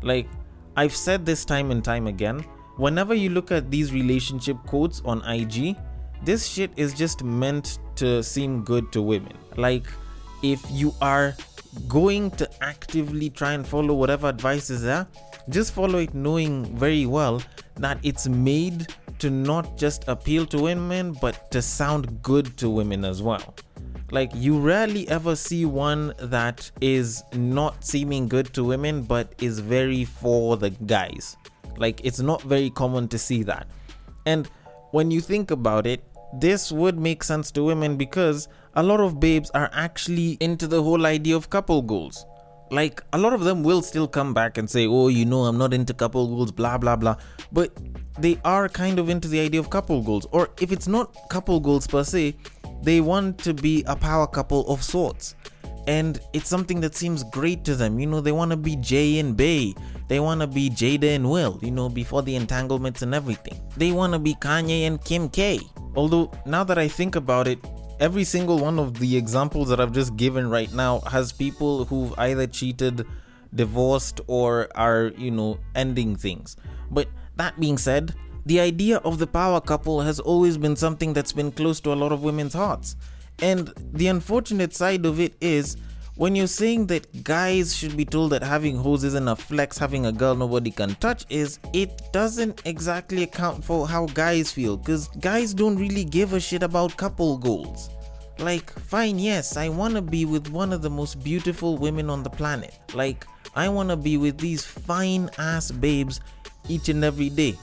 Like, 0.02 0.28
I've 0.76 0.94
said 0.94 1.24
this 1.24 1.46
time 1.46 1.70
and 1.70 1.82
time 1.82 2.06
again 2.06 2.44
whenever 2.78 3.12
you 3.12 3.28
look 3.30 3.52
at 3.52 3.70
these 3.70 3.92
relationship 3.92 4.56
quotes 4.66 5.02
on 5.04 5.22
IG, 5.28 5.76
this 6.24 6.46
shit 6.46 6.70
is 6.76 6.94
just 6.94 7.22
meant 7.22 7.78
to 7.96 8.22
seem 8.22 8.64
good 8.64 8.90
to 8.92 9.02
women. 9.02 9.36
Like, 9.56 9.84
if 10.42 10.64
you 10.70 10.94
are 11.02 11.34
going 11.88 12.30
to 12.32 12.48
actively 12.62 13.28
try 13.30 13.52
and 13.52 13.66
follow 13.66 13.94
whatever 13.94 14.28
advice 14.28 14.70
is 14.70 14.82
there, 14.82 15.06
just 15.48 15.72
follow 15.72 15.98
it 15.98 16.14
knowing 16.14 16.64
very 16.76 17.06
well 17.06 17.42
that 17.76 17.98
it's 18.02 18.28
made 18.28 18.86
to 19.18 19.30
not 19.30 19.76
just 19.76 20.06
appeal 20.06 20.46
to 20.46 20.62
women 20.62 21.12
but 21.20 21.50
to 21.50 21.60
sound 21.60 22.22
good 22.22 22.56
to 22.56 22.70
women 22.70 23.04
as 23.04 23.22
well. 23.22 23.54
Like, 24.10 24.30
you 24.34 24.58
rarely 24.58 25.06
ever 25.08 25.36
see 25.36 25.66
one 25.66 26.14
that 26.18 26.70
is 26.80 27.22
not 27.34 27.84
seeming 27.84 28.28
good 28.28 28.54
to 28.54 28.64
women 28.64 29.02
but 29.02 29.34
is 29.40 29.58
very 29.58 30.04
for 30.04 30.56
the 30.56 30.70
guys. 30.70 31.36
Like, 31.78 32.00
it's 32.04 32.20
not 32.20 32.42
very 32.42 32.70
common 32.70 33.08
to 33.08 33.18
see 33.18 33.42
that. 33.44 33.66
And 34.26 34.48
when 34.90 35.10
you 35.10 35.20
think 35.20 35.50
about 35.50 35.86
it, 35.86 36.04
this 36.34 36.70
would 36.70 36.98
make 36.98 37.24
sense 37.24 37.50
to 37.52 37.64
women 37.64 37.96
because 37.96 38.48
a 38.74 38.82
lot 38.82 39.00
of 39.00 39.18
babes 39.18 39.50
are 39.50 39.70
actually 39.72 40.32
into 40.40 40.66
the 40.66 40.82
whole 40.82 41.06
idea 41.06 41.36
of 41.36 41.48
couple 41.50 41.80
goals. 41.82 42.26
Like, 42.70 43.02
a 43.14 43.18
lot 43.18 43.32
of 43.32 43.44
them 43.44 43.62
will 43.62 43.80
still 43.80 44.06
come 44.06 44.34
back 44.34 44.58
and 44.58 44.68
say, 44.68 44.86
Oh, 44.86 45.08
you 45.08 45.24
know, 45.24 45.44
I'm 45.44 45.56
not 45.56 45.72
into 45.72 45.94
couple 45.94 46.26
goals, 46.26 46.52
blah, 46.52 46.76
blah, 46.76 46.96
blah. 46.96 47.16
But 47.50 47.72
they 48.18 48.38
are 48.44 48.68
kind 48.68 48.98
of 48.98 49.08
into 49.08 49.26
the 49.28 49.40
idea 49.40 49.60
of 49.60 49.70
couple 49.70 50.02
goals. 50.02 50.26
Or 50.32 50.50
if 50.60 50.70
it's 50.70 50.86
not 50.86 51.16
couple 51.30 51.60
goals 51.60 51.86
per 51.86 52.04
se, 52.04 52.36
they 52.82 53.00
want 53.00 53.38
to 53.38 53.54
be 53.54 53.84
a 53.86 53.96
power 53.96 54.26
couple 54.26 54.68
of 54.68 54.82
sorts 54.82 55.34
and 55.88 56.20
it's 56.34 56.48
something 56.48 56.80
that 56.80 56.94
seems 56.94 57.24
great 57.24 57.64
to 57.64 57.74
them. 57.74 57.98
You 57.98 58.06
know, 58.06 58.20
they 58.20 58.30
want 58.30 58.50
to 58.50 58.58
be 58.58 58.76
Jay 58.76 59.18
and 59.18 59.34
Bey. 59.34 59.74
They 60.08 60.20
want 60.20 60.40
to 60.40 60.46
be 60.46 60.70
Jada 60.70 61.14
and 61.14 61.30
Will, 61.30 61.58
you 61.62 61.70
know, 61.70 61.88
before 61.88 62.22
the 62.22 62.34
entanglements 62.34 63.02
and 63.02 63.14
everything. 63.14 63.60
They 63.76 63.92
want 63.92 64.14
to 64.14 64.18
be 64.18 64.34
Kanye 64.34 64.86
and 64.86 65.02
Kim 65.04 65.28
K. 65.28 65.60
Although, 65.94 66.32
now 66.46 66.64
that 66.64 66.78
I 66.78 66.88
think 66.88 67.14
about 67.14 67.46
it, 67.46 67.58
every 68.00 68.24
single 68.24 68.58
one 68.58 68.78
of 68.78 68.98
the 68.98 69.16
examples 69.16 69.68
that 69.68 69.80
I've 69.80 69.92
just 69.92 70.16
given 70.16 70.48
right 70.48 70.72
now 70.72 71.00
has 71.00 71.30
people 71.30 71.84
who've 71.84 72.18
either 72.18 72.46
cheated, 72.46 73.06
divorced, 73.54 74.20
or 74.26 74.68
are, 74.74 75.12
you 75.16 75.30
know, 75.30 75.58
ending 75.74 76.16
things. 76.16 76.56
But 76.90 77.08
that 77.36 77.60
being 77.60 77.76
said, 77.76 78.14
the 78.46 78.60
idea 78.60 78.98
of 78.98 79.18
the 79.18 79.26
power 79.26 79.60
couple 79.60 80.00
has 80.00 80.20
always 80.20 80.56
been 80.56 80.74
something 80.74 81.12
that's 81.12 81.32
been 81.32 81.52
close 81.52 81.80
to 81.80 81.92
a 81.92 81.94
lot 81.94 82.12
of 82.12 82.22
women's 82.22 82.54
hearts. 82.54 82.96
And 83.40 83.72
the 83.92 84.08
unfortunate 84.08 84.74
side 84.74 85.04
of 85.04 85.20
it 85.20 85.34
is 85.40 85.76
when 86.18 86.34
you're 86.34 86.48
saying 86.48 86.84
that 86.88 87.22
guys 87.22 87.72
should 87.74 87.96
be 87.96 88.04
told 88.04 88.32
that 88.32 88.42
having 88.42 88.76
hoes 88.76 89.04
isn't 89.04 89.28
a 89.28 89.36
flex, 89.36 89.78
having 89.78 90.06
a 90.06 90.12
girl 90.12 90.34
nobody 90.34 90.72
can 90.72 90.96
touch 90.96 91.24
is, 91.30 91.60
it 91.72 92.02
doesn't 92.12 92.60
exactly 92.64 93.22
account 93.22 93.64
for 93.64 93.86
how 93.86 94.06
guys 94.06 94.50
feel, 94.50 94.76
because 94.76 95.06
guys 95.20 95.54
don't 95.54 95.76
really 95.76 96.04
give 96.04 96.32
a 96.32 96.40
shit 96.40 96.64
about 96.64 96.96
couple 96.96 97.38
goals. 97.38 97.88
Like, 98.40 98.68
fine, 98.68 99.20
yes, 99.20 99.56
I 99.56 99.68
wanna 99.68 100.02
be 100.02 100.24
with 100.24 100.48
one 100.48 100.72
of 100.72 100.82
the 100.82 100.90
most 100.90 101.22
beautiful 101.22 101.78
women 101.78 102.10
on 102.10 102.24
the 102.24 102.30
planet. 102.30 102.74
Like, 102.94 103.24
I 103.54 103.68
wanna 103.68 103.96
be 103.96 104.16
with 104.16 104.38
these 104.38 104.64
fine 104.64 105.30
ass 105.38 105.70
babes 105.70 106.20
each 106.68 106.88
and 106.88 107.04
every 107.04 107.30
day. 107.30 107.56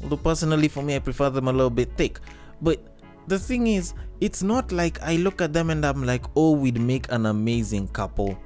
Although, 0.00 0.18
personally, 0.18 0.68
for 0.68 0.80
me, 0.80 0.94
I 0.94 1.00
prefer 1.00 1.28
them 1.30 1.48
a 1.48 1.52
little 1.52 1.70
bit 1.70 1.90
thick. 1.96 2.20
But 2.62 2.78
the 3.26 3.38
thing 3.38 3.66
is, 3.66 3.94
it's 4.20 4.42
not 4.42 4.72
like 4.72 5.00
I 5.02 5.16
look 5.16 5.40
at 5.40 5.52
them 5.52 5.70
and 5.70 5.84
I'm 5.84 6.04
like, 6.04 6.24
oh, 6.36 6.52
we'd 6.52 6.80
make 6.80 7.10
an 7.10 7.26
amazing 7.26 7.88
couple. 7.88 8.38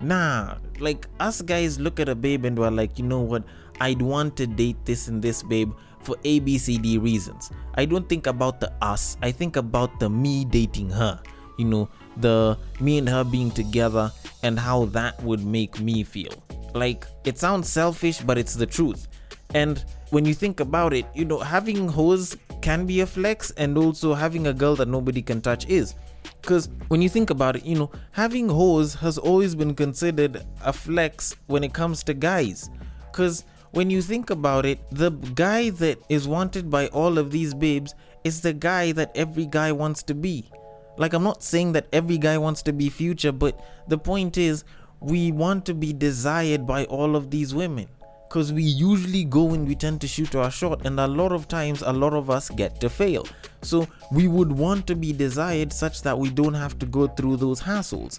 Nah, 0.00 0.56
like 0.80 1.06
us 1.20 1.40
guys 1.40 1.78
look 1.78 2.00
at 2.00 2.08
a 2.08 2.14
babe 2.14 2.44
and 2.44 2.58
we're 2.58 2.70
like, 2.70 2.98
you 2.98 3.04
know 3.04 3.20
what? 3.20 3.44
I'd 3.80 4.02
want 4.02 4.36
to 4.36 4.46
date 4.46 4.76
this 4.84 5.08
and 5.08 5.22
this 5.22 5.42
babe 5.42 5.72
for 6.00 6.16
ABCD 6.16 7.02
reasons. 7.02 7.50
I 7.74 7.84
don't 7.84 8.08
think 8.08 8.26
about 8.26 8.60
the 8.60 8.72
us, 8.82 9.16
I 9.22 9.30
think 9.30 9.56
about 9.56 9.98
the 10.00 10.10
me 10.10 10.44
dating 10.44 10.90
her. 10.90 11.20
You 11.58 11.66
know, 11.66 11.88
the 12.16 12.58
me 12.80 12.98
and 12.98 13.08
her 13.08 13.24
being 13.24 13.50
together 13.50 14.10
and 14.42 14.58
how 14.58 14.86
that 14.86 15.22
would 15.22 15.44
make 15.44 15.80
me 15.80 16.02
feel. 16.02 16.32
Like, 16.74 17.06
it 17.24 17.38
sounds 17.38 17.68
selfish, 17.68 18.20
but 18.20 18.36
it's 18.36 18.54
the 18.54 18.66
truth. 18.66 19.06
And 19.54 19.84
when 20.10 20.24
you 20.24 20.34
think 20.34 20.58
about 20.58 20.92
it, 20.92 21.06
you 21.14 21.24
know, 21.24 21.38
having 21.38 21.88
hoes 21.88 22.36
can 22.64 22.86
be 22.86 23.02
a 23.02 23.06
flex, 23.06 23.50
and 23.58 23.76
also 23.76 24.14
having 24.14 24.46
a 24.46 24.54
girl 24.54 24.74
that 24.74 24.88
nobody 24.88 25.20
can 25.20 25.42
touch 25.42 25.68
is. 25.68 25.94
Because 26.40 26.70
when 26.88 27.02
you 27.02 27.10
think 27.10 27.28
about 27.28 27.56
it, 27.56 27.64
you 27.66 27.78
know, 27.78 27.90
having 28.12 28.48
hoes 28.48 28.94
has 28.94 29.18
always 29.18 29.54
been 29.54 29.74
considered 29.74 30.42
a 30.64 30.72
flex 30.72 31.36
when 31.46 31.62
it 31.62 31.74
comes 31.74 32.02
to 32.04 32.14
guys. 32.14 32.70
Because 33.12 33.44
when 33.72 33.90
you 33.90 34.00
think 34.00 34.30
about 34.30 34.64
it, 34.64 34.78
the 34.90 35.10
guy 35.10 35.68
that 35.70 35.98
is 36.08 36.26
wanted 36.26 36.70
by 36.70 36.86
all 36.86 37.18
of 37.18 37.30
these 37.30 37.52
babes 37.52 37.94
is 38.24 38.40
the 38.40 38.54
guy 38.54 38.92
that 38.92 39.12
every 39.14 39.44
guy 39.44 39.70
wants 39.70 40.02
to 40.04 40.14
be. 40.14 40.50
Like, 40.96 41.12
I'm 41.12 41.22
not 41.22 41.42
saying 41.42 41.72
that 41.72 41.88
every 41.92 42.16
guy 42.16 42.38
wants 42.38 42.62
to 42.62 42.72
be 42.72 42.88
future, 42.88 43.32
but 43.32 43.62
the 43.88 43.98
point 43.98 44.38
is, 44.38 44.64
we 45.00 45.32
want 45.32 45.66
to 45.66 45.74
be 45.74 45.92
desired 45.92 46.66
by 46.66 46.86
all 46.86 47.14
of 47.14 47.30
these 47.30 47.54
women 47.54 47.88
because 48.34 48.52
we 48.52 48.64
usually 48.64 49.22
go 49.22 49.52
and 49.52 49.64
we 49.64 49.76
tend 49.76 50.00
to 50.00 50.08
shoot 50.08 50.34
our 50.34 50.50
shot 50.50 50.84
and 50.86 50.98
a 50.98 51.06
lot 51.06 51.30
of 51.30 51.46
times 51.46 51.82
a 51.82 51.92
lot 51.92 52.12
of 52.12 52.30
us 52.30 52.50
get 52.50 52.80
to 52.80 52.90
fail. 52.90 53.24
So 53.62 53.86
we 54.10 54.26
would 54.26 54.50
want 54.50 54.88
to 54.88 54.96
be 54.96 55.12
desired 55.12 55.72
such 55.72 56.02
that 56.02 56.18
we 56.18 56.30
don't 56.30 56.54
have 56.54 56.76
to 56.80 56.86
go 56.86 57.06
through 57.06 57.36
those 57.36 57.62
hassles. 57.62 58.18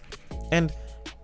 And 0.54 0.72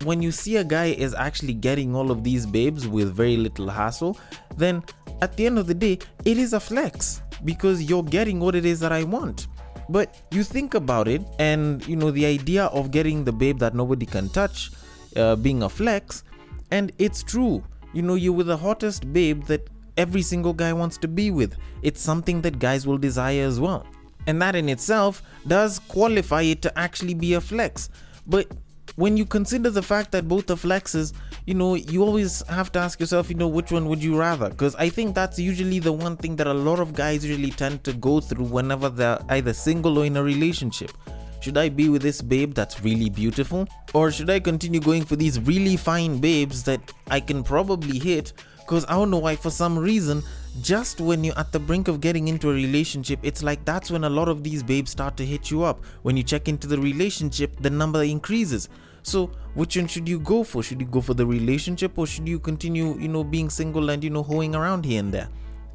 when 0.04 0.22
you 0.22 0.30
see 0.30 0.58
a 0.58 0.64
guy 0.66 0.88
is 0.88 1.14
actually 1.14 1.54
getting 1.54 1.96
all 1.96 2.12
of 2.12 2.26
these 2.26 2.46
babes 2.46 2.86
with 2.86 3.14
very 3.14 3.38
little 3.38 3.70
hassle 3.70 4.20
then 4.58 4.84
at 5.22 5.38
the 5.38 5.46
end 5.46 5.58
of 5.58 5.68
the 5.68 5.74
day 5.74 5.98
it 6.26 6.38
is 6.38 6.52
a 6.52 6.60
flex 6.60 7.22
because 7.46 7.82
you're 7.84 8.04
getting 8.04 8.42
what 8.42 8.56
it 8.56 8.66
is 8.66 8.82
that 8.82 8.92
i 8.92 9.06
want. 9.06 9.48
But 9.88 10.22
you 10.32 10.44
think 10.44 10.74
about 10.74 11.08
it 11.08 11.22
and 11.40 11.88
you 11.88 11.96
know 11.96 12.12
the 12.12 12.26
idea 12.26 12.66
of 12.66 12.92
getting 12.92 13.24
the 13.24 13.32
babe 13.32 13.58
that 13.60 13.74
nobody 13.74 14.06
can 14.06 14.28
touch 14.28 14.72
uh, 15.16 15.38
being 15.38 15.64
a 15.64 15.70
flex 15.70 16.26
and 16.72 16.92
it's 17.00 17.24
true 17.24 17.64
you 17.94 18.02
know, 18.02 18.16
you're 18.16 18.34
with 18.34 18.48
the 18.48 18.58
hottest 18.58 19.12
babe 19.12 19.44
that 19.46 19.68
every 19.98 20.22
single 20.22 20.54
guy 20.54 20.74
wants 20.74 20.98
to 20.98 21.08
be 21.08 21.32
with. 21.32 21.56
It's 21.82 22.02
something 22.02 22.42
that 22.42 22.60
guys 22.60 22.88
will 22.88 22.98
desire 22.98 23.44
as 23.44 23.60
well. 23.60 23.86
And 24.28 24.42
that 24.42 24.56
in 24.56 24.70
itself 24.70 25.24
does 25.48 25.80
qualify 25.80 26.44
it 26.44 26.62
to 26.62 26.80
actually 26.80 27.14
be 27.14 27.34
a 27.34 27.42
flex. 27.42 27.90
But 28.28 28.48
when 28.96 29.18
you 29.18 29.26
consider 29.26 29.70
the 29.70 29.82
fact 29.82 30.12
that 30.12 30.28
both 30.28 30.50
are 30.52 30.56
flexes, 30.56 31.14
you 31.46 31.54
know, 31.54 31.76
you 31.76 32.04
always 32.04 32.46
have 32.48 32.72
to 32.74 32.80
ask 32.80 33.00
yourself, 33.00 33.30
you 33.30 33.36
know, 33.36 33.48
which 33.48 33.72
one 33.72 33.88
would 33.88 34.04
you 34.04 34.18
rather? 34.18 34.50
Because 34.50 34.76
I 34.76 34.90
think 34.90 35.16
that's 35.16 35.40
usually 35.40 35.80
the 35.80 35.92
one 35.92 36.18
thing 36.18 36.36
that 36.36 36.48
a 36.48 36.54
lot 36.54 36.80
of 36.80 36.94
guys 36.94 37.28
really 37.28 37.52
tend 37.52 37.84
to 37.86 37.94
go 37.94 38.20
through 38.20 38.46
whenever 38.46 38.90
they're 38.90 39.20
either 39.30 39.54
single 39.54 39.98
or 39.98 40.06
in 40.06 40.18
a 40.18 40.24
relationship. 40.24 40.92
Should 41.42 41.58
I 41.58 41.70
be 41.70 41.90
with 41.90 42.04
this 42.04 42.22
babe 42.22 42.54
that's 42.54 42.84
really 42.84 43.10
beautiful? 43.10 43.68
Or 43.96 44.12
should 44.12 44.30
I 44.30 44.40
continue 44.40 44.80
going 44.80 45.04
for 45.04 45.16
these 45.16 45.40
really 45.40 45.76
fine 45.76 46.20
babes 46.20 46.62
that 46.64 46.94
I 47.10 47.20
can 47.20 47.44
probably 47.44 47.98
hit? 47.98 48.34
Because 48.60 48.86
I 48.88 48.94
don't 48.94 49.10
know 49.10 49.18
why, 49.18 49.36
for 49.36 49.50
some 49.50 49.78
reason, 49.78 50.22
just 50.62 51.02
when 51.02 51.24
you're 51.24 51.38
at 51.40 51.52
the 51.52 51.60
brink 51.60 51.88
of 51.88 52.00
getting 52.00 52.28
into 52.28 52.52
a 52.52 52.54
relationship, 52.54 53.20
it's 53.24 53.42
like 53.42 53.66
that's 53.66 53.90
when 53.90 54.04
a 54.04 54.10
lot 54.10 54.28
of 54.28 54.44
these 54.44 54.62
babes 54.62 54.92
start 54.92 55.18
to 55.18 55.26
hit 55.26 55.50
you 55.50 55.64
up. 55.64 55.84
When 56.04 56.16
you 56.16 56.22
check 56.22 56.48
into 56.48 56.68
the 56.68 56.78
relationship, 56.78 57.60
the 57.60 57.72
number 57.72 58.04
increases. 58.04 58.70
So, 59.02 59.32
which 59.56 59.76
one 59.78 59.88
should 59.88 60.08
you 60.08 60.20
go 60.20 60.44
for? 60.44 60.62
Should 60.62 60.80
you 60.80 60.86
go 60.86 61.02
for 61.02 61.16
the 61.16 61.26
relationship 61.26 61.98
or 61.98 62.06
should 62.06 62.28
you 62.28 62.38
continue, 62.38 63.00
you 63.00 63.08
know, 63.08 63.24
being 63.24 63.50
single 63.50 63.90
and, 63.90 64.04
you 64.04 64.12
know, 64.12 64.22
hoeing 64.22 64.54
around 64.54 64.86
here 64.86 65.00
and 65.00 65.12
there? 65.12 65.28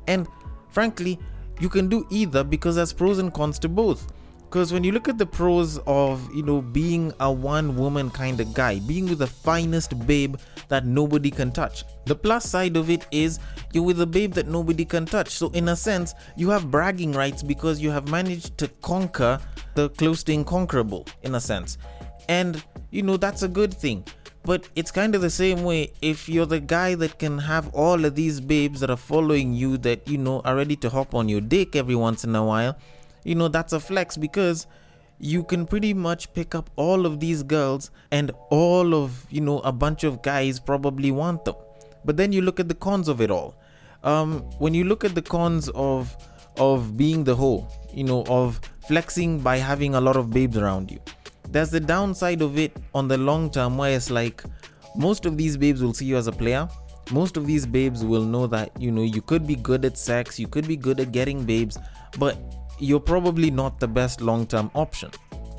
And 0.06 0.28
frankly, 0.70 1.18
you 1.58 1.68
can 1.68 1.88
do 1.88 2.06
either 2.10 2.44
because 2.44 2.76
there's 2.76 2.92
pros 2.92 3.18
and 3.18 3.34
cons 3.34 3.58
to 3.58 3.68
both. 3.68 4.12
Because 4.48 4.72
when 4.72 4.84
you 4.84 4.92
look 4.92 5.08
at 5.08 5.18
the 5.18 5.26
pros 5.26 5.78
of, 5.88 6.32
you 6.32 6.42
know, 6.42 6.62
being 6.62 7.12
a 7.18 7.30
one 7.30 7.76
woman 7.76 8.10
kind 8.10 8.40
of 8.40 8.54
guy, 8.54 8.78
being 8.78 9.08
with 9.08 9.18
the 9.18 9.26
finest 9.26 10.06
babe 10.06 10.36
that 10.68 10.86
nobody 10.86 11.32
can 11.32 11.50
touch, 11.50 11.84
the 12.04 12.14
plus 12.14 12.48
side 12.48 12.76
of 12.76 12.88
it 12.88 13.06
is 13.10 13.40
you're 13.72 13.82
with 13.82 14.00
a 14.00 14.06
babe 14.06 14.32
that 14.34 14.46
nobody 14.46 14.84
can 14.84 15.04
touch. 15.04 15.30
So, 15.30 15.50
in 15.50 15.68
a 15.68 15.76
sense, 15.76 16.14
you 16.36 16.48
have 16.50 16.70
bragging 16.70 17.10
rights 17.12 17.42
because 17.42 17.80
you 17.80 17.90
have 17.90 18.08
managed 18.08 18.56
to 18.58 18.68
conquer 18.82 19.40
the 19.74 19.88
close 19.90 20.22
to 20.24 20.32
inconquerable, 20.32 21.06
in 21.24 21.34
a 21.34 21.40
sense. 21.40 21.76
And, 22.28 22.62
you 22.90 23.02
know, 23.02 23.16
that's 23.16 23.42
a 23.42 23.48
good 23.48 23.74
thing. 23.74 24.04
But 24.44 24.68
it's 24.76 24.92
kind 24.92 25.16
of 25.16 25.22
the 25.22 25.30
same 25.30 25.64
way 25.64 25.92
if 26.02 26.28
you're 26.28 26.46
the 26.46 26.60
guy 26.60 26.94
that 26.94 27.18
can 27.18 27.36
have 27.36 27.74
all 27.74 28.04
of 28.04 28.14
these 28.14 28.40
babes 28.40 28.78
that 28.78 28.90
are 28.90 28.96
following 28.96 29.54
you 29.54 29.76
that, 29.78 30.06
you 30.06 30.18
know, 30.18 30.40
are 30.44 30.54
ready 30.54 30.76
to 30.76 30.88
hop 30.88 31.16
on 31.16 31.28
your 31.28 31.40
dick 31.40 31.74
every 31.74 31.96
once 31.96 32.22
in 32.22 32.36
a 32.36 32.44
while 32.44 32.78
you 33.26 33.34
know, 33.34 33.48
that's 33.48 33.72
a 33.72 33.80
flex 33.80 34.16
because 34.16 34.68
you 35.18 35.42
can 35.42 35.66
pretty 35.66 35.92
much 35.92 36.32
pick 36.32 36.54
up 36.54 36.70
all 36.76 37.06
of 37.06 37.18
these 37.18 37.42
girls 37.42 37.90
and 38.12 38.30
all 38.50 38.94
of, 38.94 39.26
you 39.30 39.40
know, 39.40 39.58
a 39.60 39.72
bunch 39.72 40.04
of 40.04 40.22
guys 40.22 40.60
probably 40.60 41.10
want 41.10 41.44
them. 41.44 41.56
But 42.04 42.16
then 42.16 42.32
you 42.32 42.40
look 42.42 42.60
at 42.60 42.68
the 42.68 42.74
cons 42.74 43.08
of 43.08 43.20
it 43.20 43.30
all. 43.30 43.56
Um, 44.04 44.42
when 44.58 44.74
you 44.74 44.84
look 44.84 45.04
at 45.04 45.14
the 45.14 45.22
cons 45.22 45.68
of 45.70 46.16
of 46.58 46.96
being 46.96 47.24
the 47.24 47.34
hoe, 47.34 47.68
you 47.92 48.04
know, 48.04 48.24
of 48.28 48.60
flexing 48.86 49.40
by 49.40 49.56
having 49.58 49.94
a 49.94 50.00
lot 50.00 50.16
of 50.16 50.30
babes 50.30 50.56
around 50.56 50.90
you. 50.90 51.00
There's 51.50 51.70
the 51.70 51.80
downside 51.80 52.40
of 52.40 52.58
it 52.58 52.74
on 52.94 53.08
the 53.08 53.18
long 53.18 53.50
term 53.50 53.76
where 53.76 53.94
it's 53.94 54.10
like 54.10 54.42
most 54.96 55.26
of 55.26 55.36
these 55.36 55.56
babes 55.56 55.82
will 55.82 55.92
see 55.92 56.06
you 56.06 56.16
as 56.16 56.28
a 56.28 56.32
player. 56.32 56.68
Most 57.10 57.36
of 57.36 57.46
these 57.46 57.66
babes 57.66 58.04
will 58.04 58.24
know 58.24 58.46
that, 58.46 58.70
you 58.80 58.90
know, 58.90 59.02
you 59.02 59.20
could 59.20 59.46
be 59.46 59.56
good 59.56 59.84
at 59.84 59.98
sex, 59.98 60.38
you 60.38 60.48
could 60.48 60.66
be 60.66 60.76
good 60.76 60.98
at 61.00 61.12
getting 61.12 61.44
babes, 61.44 61.78
but 62.18 62.38
you're 62.78 63.00
probably 63.00 63.50
not 63.50 63.80
the 63.80 63.88
best 63.88 64.20
long 64.20 64.46
term 64.46 64.70
option. 64.74 65.10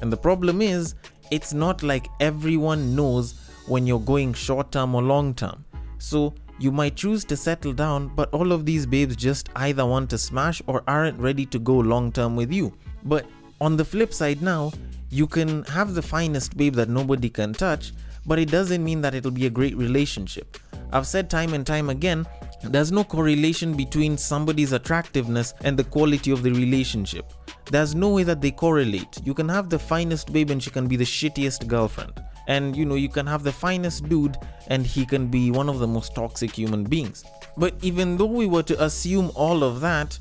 And 0.01 0.11
the 0.11 0.17
problem 0.17 0.61
is, 0.61 0.95
it's 1.31 1.53
not 1.53 1.83
like 1.83 2.07
everyone 2.19 2.95
knows 2.95 3.35
when 3.67 3.85
you're 3.85 3.99
going 3.99 4.33
short 4.33 4.71
term 4.71 4.95
or 4.95 5.01
long 5.01 5.33
term. 5.33 5.65
So 5.97 6.33
you 6.59 6.71
might 6.71 6.95
choose 6.95 7.23
to 7.25 7.37
settle 7.37 7.73
down, 7.73 8.07
but 8.15 8.33
all 8.33 8.51
of 8.51 8.65
these 8.65 8.85
babes 8.85 9.15
just 9.15 9.49
either 9.55 9.85
want 9.85 10.09
to 10.11 10.17
smash 10.17 10.61
or 10.67 10.83
aren't 10.87 11.19
ready 11.19 11.45
to 11.47 11.59
go 11.59 11.75
long 11.77 12.11
term 12.11 12.35
with 12.35 12.51
you. 12.51 12.73
But 13.03 13.25
on 13.61 13.77
the 13.77 13.85
flip 13.85 14.13
side, 14.13 14.41
now, 14.41 14.71
you 15.09 15.27
can 15.27 15.63
have 15.65 15.93
the 15.93 16.01
finest 16.01 16.57
babe 16.57 16.75
that 16.75 16.89
nobody 16.89 17.29
can 17.29 17.53
touch, 17.53 17.93
but 18.25 18.39
it 18.39 18.51
doesn't 18.51 18.83
mean 18.83 19.01
that 19.01 19.15
it'll 19.15 19.31
be 19.31 19.45
a 19.45 19.49
great 19.49 19.75
relationship. 19.77 20.57
I've 20.91 21.07
said 21.07 21.29
time 21.29 21.53
and 21.53 21.65
time 21.65 21.89
again 21.89 22.25
there's 22.71 22.91
no 22.91 23.03
correlation 23.03 23.73
between 23.73 24.17
somebody's 24.17 24.73
attractiveness 24.73 25.53
and 25.61 25.77
the 25.77 25.83
quality 25.83 26.31
of 26.31 26.43
the 26.43 26.51
relationship. 26.51 27.31
There's 27.71 27.95
no 27.95 28.09
way 28.09 28.23
that 28.23 28.41
they 28.41 28.51
correlate. 28.51 29.19
You 29.23 29.33
can 29.33 29.49
have 29.49 29.69
the 29.69 29.79
finest 29.79 30.31
babe 30.31 30.51
and 30.51 30.61
she 30.61 30.69
can 30.69 30.87
be 30.87 30.95
the 30.95 31.03
shittiest 31.03 31.67
girlfriend. 31.67 32.21
And 32.47 32.75
you 32.75 32.85
know, 32.85 32.95
you 32.95 33.09
can 33.09 33.27
have 33.27 33.43
the 33.43 33.51
finest 33.51 34.07
dude 34.07 34.37
and 34.67 34.85
he 34.85 35.05
can 35.05 35.27
be 35.27 35.51
one 35.51 35.67
of 35.67 35.79
the 35.79 35.87
most 35.87 36.15
toxic 36.15 36.51
human 36.51 36.83
beings. 36.83 37.25
But 37.57 37.75
even 37.81 38.17
though 38.17 38.25
we 38.25 38.47
were 38.47 38.63
to 38.63 38.83
assume 38.83 39.31
all 39.35 39.63
of 39.63 39.81
that, 39.81 40.17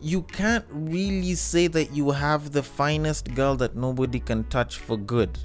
you 0.00 0.22
can't 0.22 0.64
really 0.70 1.34
say 1.34 1.66
that 1.68 1.92
you 1.92 2.10
have 2.10 2.52
the 2.52 2.62
finest 2.62 3.34
girl 3.34 3.56
that 3.56 3.76
nobody 3.76 4.20
can 4.20 4.44
touch 4.44 4.78
for 4.78 4.96
good. 4.96 5.38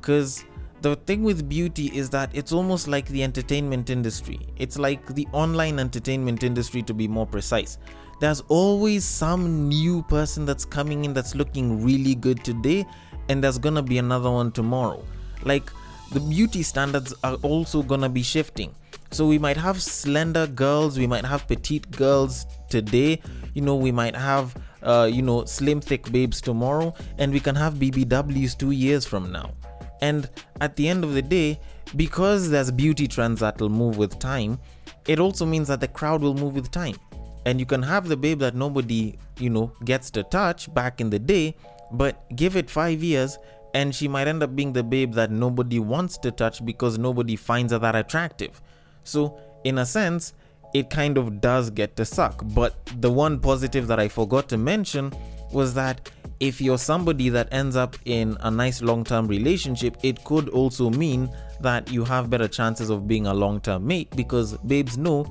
Because 0.00 0.44
the 0.90 0.94
thing 0.94 1.24
with 1.24 1.48
beauty 1.48 1.86
is 1.86 2.10
that 2.10 2.30
it's 2.32 2.52
almost 2.52 2.86
like 2.86 3.08
the 3.08 3.24
entertainment 3.24 3.90
industry. 3.90 4.38
It's 4.56 4.78
like 4.78 5.04
the 5.14 5.26
online 5.32 5.80
entertainment 5.80 6.44
industry, 6.44 6.82
to 6.82 6.94
be 6.94 7.08
more 7.08 7.26
precise. 7.26 7.78
There's 8.20 8.40
always 8.48 9.04
some 9.04 9.68
new 9.68 10.04
person 10.04 10.46
that's 10.46 10.64
coming 10.64 11.04
in 11.04 11.12
that's 11.12 11.34
looking 11.34 11.82
really 11.82 12.14
good 12.14 12.44
today, 12.44 12.86
and 13.28 13.42
there's 13.42 13.58
gonna 13.58 13.82
be 13.82 13.98
another 13.98 14.30
one 14.30 14.52
tomorrow. 14.52 15.02
Like, 15.42 15.70
the 16.12 16.20
beauty 16.20 16.62
standards 16.62 17.12
are 17.24 17.34
also 17.42 17.82
gonna 17.82 18.08
be 18.08 18.22
shifting. 18.22 18.72
So 19.10 19.26
we 19.26 19.38
might 19.38 19.56
have 19.56 19.82
slender 19.82 20.46
girls, 20.46 20.98
we 20.98 21.08
might 21.08 21.24
have 21.24 21.48
petite 21.48 21.90
girls 21.90 22.46
today, 22.68 23.20
you 23.54 23.62
know, 23.62 23.74
we 23.74 23.90
might 23.90 24.14
have 24.14 24.54
uh, 24.82 25.10
you 25.12 25.20
know, 25.20 25.44
slim 25.44 25.80
thick 25.80 26.12
babes 26.12 26.40
tomorrow, 26.40 26.94
and 27.18 27.32
we 27.32 27.40
can 27.40 27.56
have 27.56 27.74
BBWs 27.74 28.56
two 28.56 28.70
years 28.70 29.04
from 29.04 29.32
now. 29.32 29.52
And 30.00 30.28
at 30.60 30.76
the 30.76 30.88
end 30.88 31.04
of 31.04 31.14
the 31.14 31.22
day, 31.22 31.60
because 31.94 32.50
there's 32.50 32.70
beauty 32.70 33.06
trends 33.06 33.40
that 33.40 33.60
will 33.60 33.68
move 33.68 33.96
with 33.96 34.18
time, 34.18 34.58
it 35.06 35.18
also 35.18 35.46
means 35.46 35.68
that 35.68 35.80
the 35.80 35.88
crowd 35.88 36.22
will 36.22 36.34
move 36.34 36.54
with 36.54 36.70
time. 36.70 36.96
And 37.44 37.60
you 37.60 37.66
can 37.66 37.82
have 37.82 38.08
the 38.08 38.16
babe 38.16 38.40
that 38.40 38.54
nobody, 38.54 39.16
you 39.38 39.50
know, 39.50 39.72
gets 39.84 40.10
to 40.12 40.24
touch 40.24 40.72
back 40.74 41.00
in 41.00 41.10
the 41.10 41.18
day, 41.18 41.54
but 41.92 42.24
give 42.34 42.56
it 42.56 42.68
five 42.68 43.02
years 43.02 43.38
and 43.74 43.94
she 43.94 44.08
might 44.08 44.26
end 44.26 44.42
up 44.42 44.56
being 44.56 44.72
the 44.72 44.82
babe 44.82 45.12
that 45.12 45.30
nobody 45.30 45.78
wants 45.78 46.16
to 46.18 46.30
touch 46.30 46.64
because 46.64 46.98
nobody 46.98 47.36
finds 47.36 47.72
her 47.72 47.78
that 47.78 47.94
attractive. 47.94 48.60
So, 49.04 49.38
in 49.64 49.78
a 49.78 49.86
sense, 49.86 50.32
it 50.72 50.90
kind 50.90 51.18
of 51.18 51.40
does 51.40 51.70
get 51.70 51.94
to 51.96 52.04
suck. 52.04 52.42
But 52.54 52.74
the 53.00 53.12
one 53.12 53.38
positive 53.38 53.86
that 53.88 54.00
I 54.00 54.08
forgot 54.08 54.48
to 54.48 54.56
mention 54.56 55.12
was 55.52 55.74
that 55.74 56.10
if 56.40 56.60
you're 56.60 56.78
somebody 56.78 57.28
that 57.30 57.48
ends 57.52 57.76
up 57.76 57.96
in 58.04 58.36
a 58.40 58.50
nice 58.50 58.82
long 58.82 59.04
term 59.04 59.26
relationship, 59.26 59.96
it 60.02 60.22
could 60.24 60.48
also 60.50 60.90
mean 60.90 61.30
that 61.60 61.90
you 61.90 62.04
have 62.04 62.28
better 62.28 62.48
chances 62.48 62.90
of 62.90 63.08
being 63.08 63.26
a 63.26 63.34
long 63.34 63.60
term 63.60 63.86
mate 63.86 64.14
because 64.14 64.56
babes 64.58 64.98
know 64.98 65.26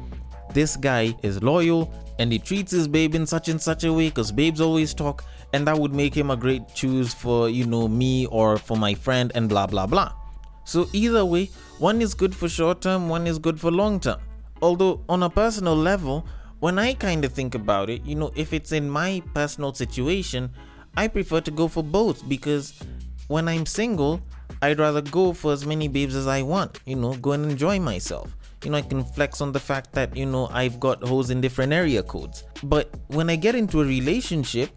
this 0.54 0.76
guy 0.76 1.16
is 1.22 1.42
loyal 1.44 1.94
and 2.18 2.32
he 2.32 2.40
treats 2.40 2.72
his 2.72 2.88
babe 2.88 3.14
in 3.14 3.26
such 3.26 3.50
and 3.50 3.62
such 3.62 3.84
a 3.84 3.94
way 3.94 4.10
because 4.10 4.32
babes 4.32 4.62
always 4.62 4.94
talk 4.94 5.24
and 5.54 5.68
that 5.68 5.78
would 5.78 5.94
make 5.94 6.16
him 6.16 6.32
a 6.32 6.36
great 6.36 6.68
choose 6.74 7.14
for 7.14 7.50
you 7.50 7.66
know 7.66 7.88
me 7.88 8.26
or 8.28 8.58
for 8.58 8.78
my 8.78 8.94
friend 8.94 9.32
and 9.36 9.50
blah 9.50 9.68
blah 9.68 9.86
blah. 9.86 10.12
So 10.64 10.88
either 10.94 11.24
way 11.26 11.52
one 11.78 12.02
is 12.02 12.14
good 12.14 12.36
for 12.36 12.50
short 12.50 12.82
term 12.82 13.10
one 13.10 13.28
is 13.28 13.38
good 13.38 13.60
for 13.60 13.72
long 13.72 14.00
term. 14.00 14.20
Although 14.62 15.04
on 15.10 15.24
a 15.24 15.30
personal 15.30 15.76
level 15.76 16.26
when 16.60 16.80
i 16.80 16.94
kind 16.94 17.26
of 17.26 17.34
think 17.34 17.54
about 17.54 17.90
it 17.90 18.04
you 18.06 18.16
know 18.16 18.32
if 18.36 18.54
it's 18.54 18.72
in 18.72 18.90
my 18.90 19.22
personal 19.34 19.74
situation 19.74 20.50
I 20.98 21.08
prefer 21.08 21.42
to 21.42 21.52
go 21.52 21.68
for 21.68 21.84
both 21.84 22.28
because 22.28 22.74
when 23.28 23.48
I'm 23.48 23.66
single, 23.66 24.22
I'd 24.62 24.80
rather 24.80 25.02
go 25.02 25.34
for 25.34 25.52
as 25.52 25.66
many 25.66 25.88
babes 25.88 26.16
as 26.16 26.28
I 26.28 26.42
want, 26.42 26.80
you 26.86 26.96
know, 26.96 27.14
go 27.16 27.34
and 27.34 27.52
enjoy 27.52 27.80
myself. 27.80 28.36
You 28.64 28.72
know, 28.72 28.78
I 28.78 28.82
can 28.82 29.04
flex 29.04 29.42
on 29.42 29.52
the 29.52 29.60
fact 29.60 29.92
that, 29.94 30.16
you 30.16 30.26
know, 30.26 30.48
I've 30.52 30.80
got 30.80 31.04
hoes 31.04 31.30
in 31.30 31.42
different 31.42 31.74
area 31.74 32.02
codes. 32.02 32.44
But 32.64 32.90
when 33.08 33.30
I 33.30 33.36
get 33.36 33.56
into 33.56 33.82
a 33.82 33.86
relationship, 33.86 34.72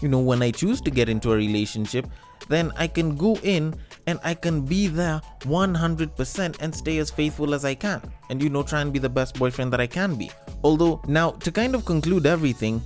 you 0.00 0.08
know, 0.08 0.20
when 0.20 0.42
I 0.42 0.50
choose 0.50 0.80
to 0.82 0.90
get 0.90 1.08
into 1.08 1.32
a 1.32 1.36
relationship, 1.36 2.06
then 2.48 2.72
I 2.76 2.86
can 2.86 3.16
go 3.16 3.36
in 3.42 3.74
and 4.06 4.20
I 4.22 4.34
can 4.34 4.62
be 4.62 4.86
there 4.86 5.20
100% 5.40 6.56
and 6.60 6.74
stay 6.74 6.98
as 6.98 7.10
faithful 7.10 7.54
as 7.54 7.64
I 7.64 7.74
can. 7.74 8.00
And, 8.30 8.42
you 8.42 8.48
know, 8.48 8.62
try 8.62 8.80
and 8.80 8.92
be 8.92 8.98
the 8.98 9.08
best 9.08 9.38
boyfriend 9.38 9.72
that 9.72 9.80
I 9.80 9.86
can 9.86 10.14
be. 10.14 10.30
Although, 10.62 11.02
now, 11.06 11.32
to 11.32 11.50
kind 11.50 11.74
of 11.74 11.84
conclude 11.84 12.26
everything, 12.26 12.82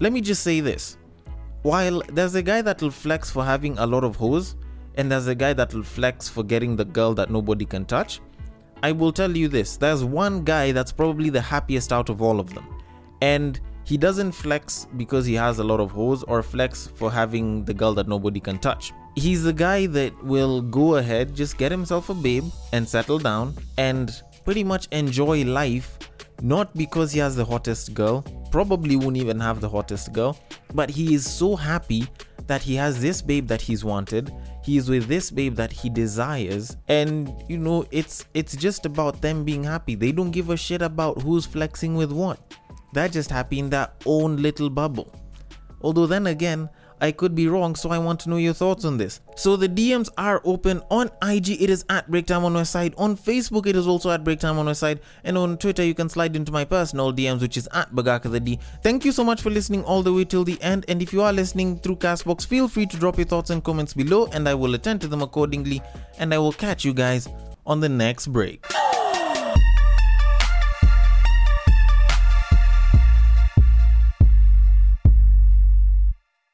let 0.00 0.12
me 0.12 0.20
just 0.20 0.42
say 0.42 0.60
this 0.60 0.96
while 1.62 2.02
there's 2.08 2.34
a 2.34 2.42
guy 2.42 2.62
that'll 2.62 2.90
flex 2.90 3.30
for 3.30 3.44
having 3.44 3.78
a 3.78 3.86
lot 3.86 4.04
of 4.04 4.16
hoes, 4.16 4.56
and 4.96 5.10
there's 5.10 5.26
a 5.26 5.34
guy 5.34 5.52
that'll 5.52 5.82
flex 5.82 6.28
for 6.28 6.42
getting 6.42 6.76
the 6.76 6.84
girl 6.84 7.14
that 7.14 7.30
nobody 7.30 7.64
can 7.64 7.84
touch, 7.84 8.20
I 8.82 8.92
will 8.92 9.12
tell 9.12 9.36
you 9.36 9.48
this 9.48 9.76
there's 9.76 10.02
one 10.04 10.42
guy 10.42 10.72
that's 10.72 10.92
probably 10.92 11.28
the 11.28 11.40
happiest 11.40 11.92
out 11.92 12.08
of 12.08 12.22
all 12.22 12.40
of 12.40 12.54
them. 12.54 12.66
And 13.20 13.60
he 13.84 13.96
doesn't 13.96 14.32
flex 14.32 14.86
because 14.96 15.26
he 15.26 15.34
has 15.34 15.58
a 15.58 15.64
lot 15.64 15.80
of 15.80 15.90
hoes 15.90 16.22
or 16.24 16.42
flex 16.42 16.86
for 16.94 17.10
having 17.10 17.64
the 17.64 17.74
girl 17.74 17.92
that 17.94 18.08
nobody 18.08 18.40
can 18.40 18.58
touch. 18.58 18.92
He's 19.16 19.42
the 19.42 19.52
guy 19.52 19.86
that 19.86 20.12
will 20.24 20.62
go 20.62 20.96
ahead, 20.96 21.34
just 21.34 21.58
get 21.58 21.70
himself 21.70 22.08
a 22.08 22.14
babe 22.14 22.44
and 22.72 22.88
settle 22.88 23.18
down 23.18 23.54
and 23.76 24.22
pretty 24.44 24.64
much 24.64 24.86
enjoy 24.92 25.44
life, 25.44 25.98
not 26.40 26.74
because 26.74 27.12
he 27.12 27.18
has 27.18 27.36
the 27.36 27.44
hottest 27.44 27.92
girl, 27.92 28.24
probably 28.50 28.96
won't 28.96 29.16
even 29.16 29.40
have 29.40 29.60
the 29.60 29.68
hottest 29.68 30.12
girl, 30.12 30.38
but 30.74 30.90
he 30.90 31.14
is 31.14 31.26
so 31.26 31.56
happy 31.56 32.06
that 32.46 32.62
he 32.62 32.74
has 32.74 33.00
this 33.00 33.22
babe 33.22 33.46
that 33.46 33.60
he's 33.60 33.84
wanted. 33.84 34.32
He 34.64 34.76
is 34.76 34.88
with 34.88 35.06
this 35.06 35.30
babe 35.30 35.54
that 35.54 35.72
he 35.72 35.88
desires, 35.88 36.76
and 36.88 37.32
you 37.48 37.58
know, 37.58 37.86
it's 37.90 38.24
it's 38.34 38.56
just 38.56 38.86
about 38.86 39.20
them 39.20 39.44
being 39.44 39.64
happy. 39.64 39.94
They 39.94 40.12
don't 40.12 40.30
give 40.30 40.50
a 40.50 40.56
shit 40.56 40.82
about 40.82 41.22
who's 41.22 41.46
flexing 41.46 41.94
with 41.94 42.12
what. 42.12 42.56
They're 42.92 43.08
just 43.08 43.30
happy 43.30 43.60
in 43.60 43.70
their 43.70 43.88
own 44.04 44.36
little 44.36 44.68
bubble. 44.68 45.14
Although 45.82 46.06
then 46.06 46.26
again, 46.26 46.68
I 47.00 47.12
could 47.12 47.34
be 47.34 47.48
wrong, 47.48 47.74
so 47.74 47.90
I 47.90 47.98
want 47.98 48.20
to 48.20 48.30
know 48.30 48.36
your 48.36 48.52
thoughts 48.52 48.84
on 48.84 48.96
this. 48.96 49.20
So 49.36 49.56
the 49.56 49.68
DMs 49.68 50.08
are 50.18 50.42
open 50.44 50.82
on 50.90 51.10
IG, 51.22 51.62
it 51.62 51.70
is 51.70 51.84
at 51.88 52.10
Breaktime 52.10 52.42
on 52.44 52.54
Westside. 52.54 52.94
On 52.98 53.16
Facebook, 53.16 53.66
it 53.66 53.76
is 53.76 53.86
also 53.86 54.10
at 54.10 54.24
Breaktime 54.24 54.56
on 54.56 54.66
Westside. 54.66 55.00
And 55.24 55.38
on 55.38 55.56
Twitter, 55.56 55.84
you 55.84 55.94
can 55.94 56.08
slide 56.08 56.36
into 56.36 56.52
my 56.52 56.64
personal 56.64 57.12
DMs, 57.12 57.40
which 57.40 57.56
is 57.56 57.68
at 57.72 57.92
Bagaka 57.94 58.30
the 58.30 58.40
D. 58.40 58.58
Thank 58.82 59.04
you 59.04 59.12
so 59.12 59.24
much 59.24 59.40
for 59.40 59.50
listening 59.50 59.84
all 59.84 60.02
the 60.02 60.12
way 60.12 60.24
till 60.24 60.44
the 60.44 60.60
end. 60.62 60.84
And 60.88 61.00
if 61.00 61.12
you 61.12 61.22
are 61.22 61.32
listening 61.32 61.78
through 61.78 61.96
Castbox, 61.96 62.46
feel 62.46 62.68
free 62.68 62.86
to 62.86 62.96
drop 62.96 63.16
your 63.16 63.26
thoughts 63.26 63.50
and 63.50 63.64
comments 63.64 63.94
below, 63.94 64.26
and 64.32 64.48
I 64.48 64.54
will 64.54 64.74
attend 64.74 65.00
to 65.02 65.08
them 65.08 65.22
accordingly. 65.22 65.82
And 66.18 66.34
I 66.34 66.38
will 66.38 66.52
catch 66.52 66.84
you 66.84 66.92
guys 66.92 67.28
on 67.66 67.80
the 67.80 67.88
next 67.88 68.26
break. 68.26 68.66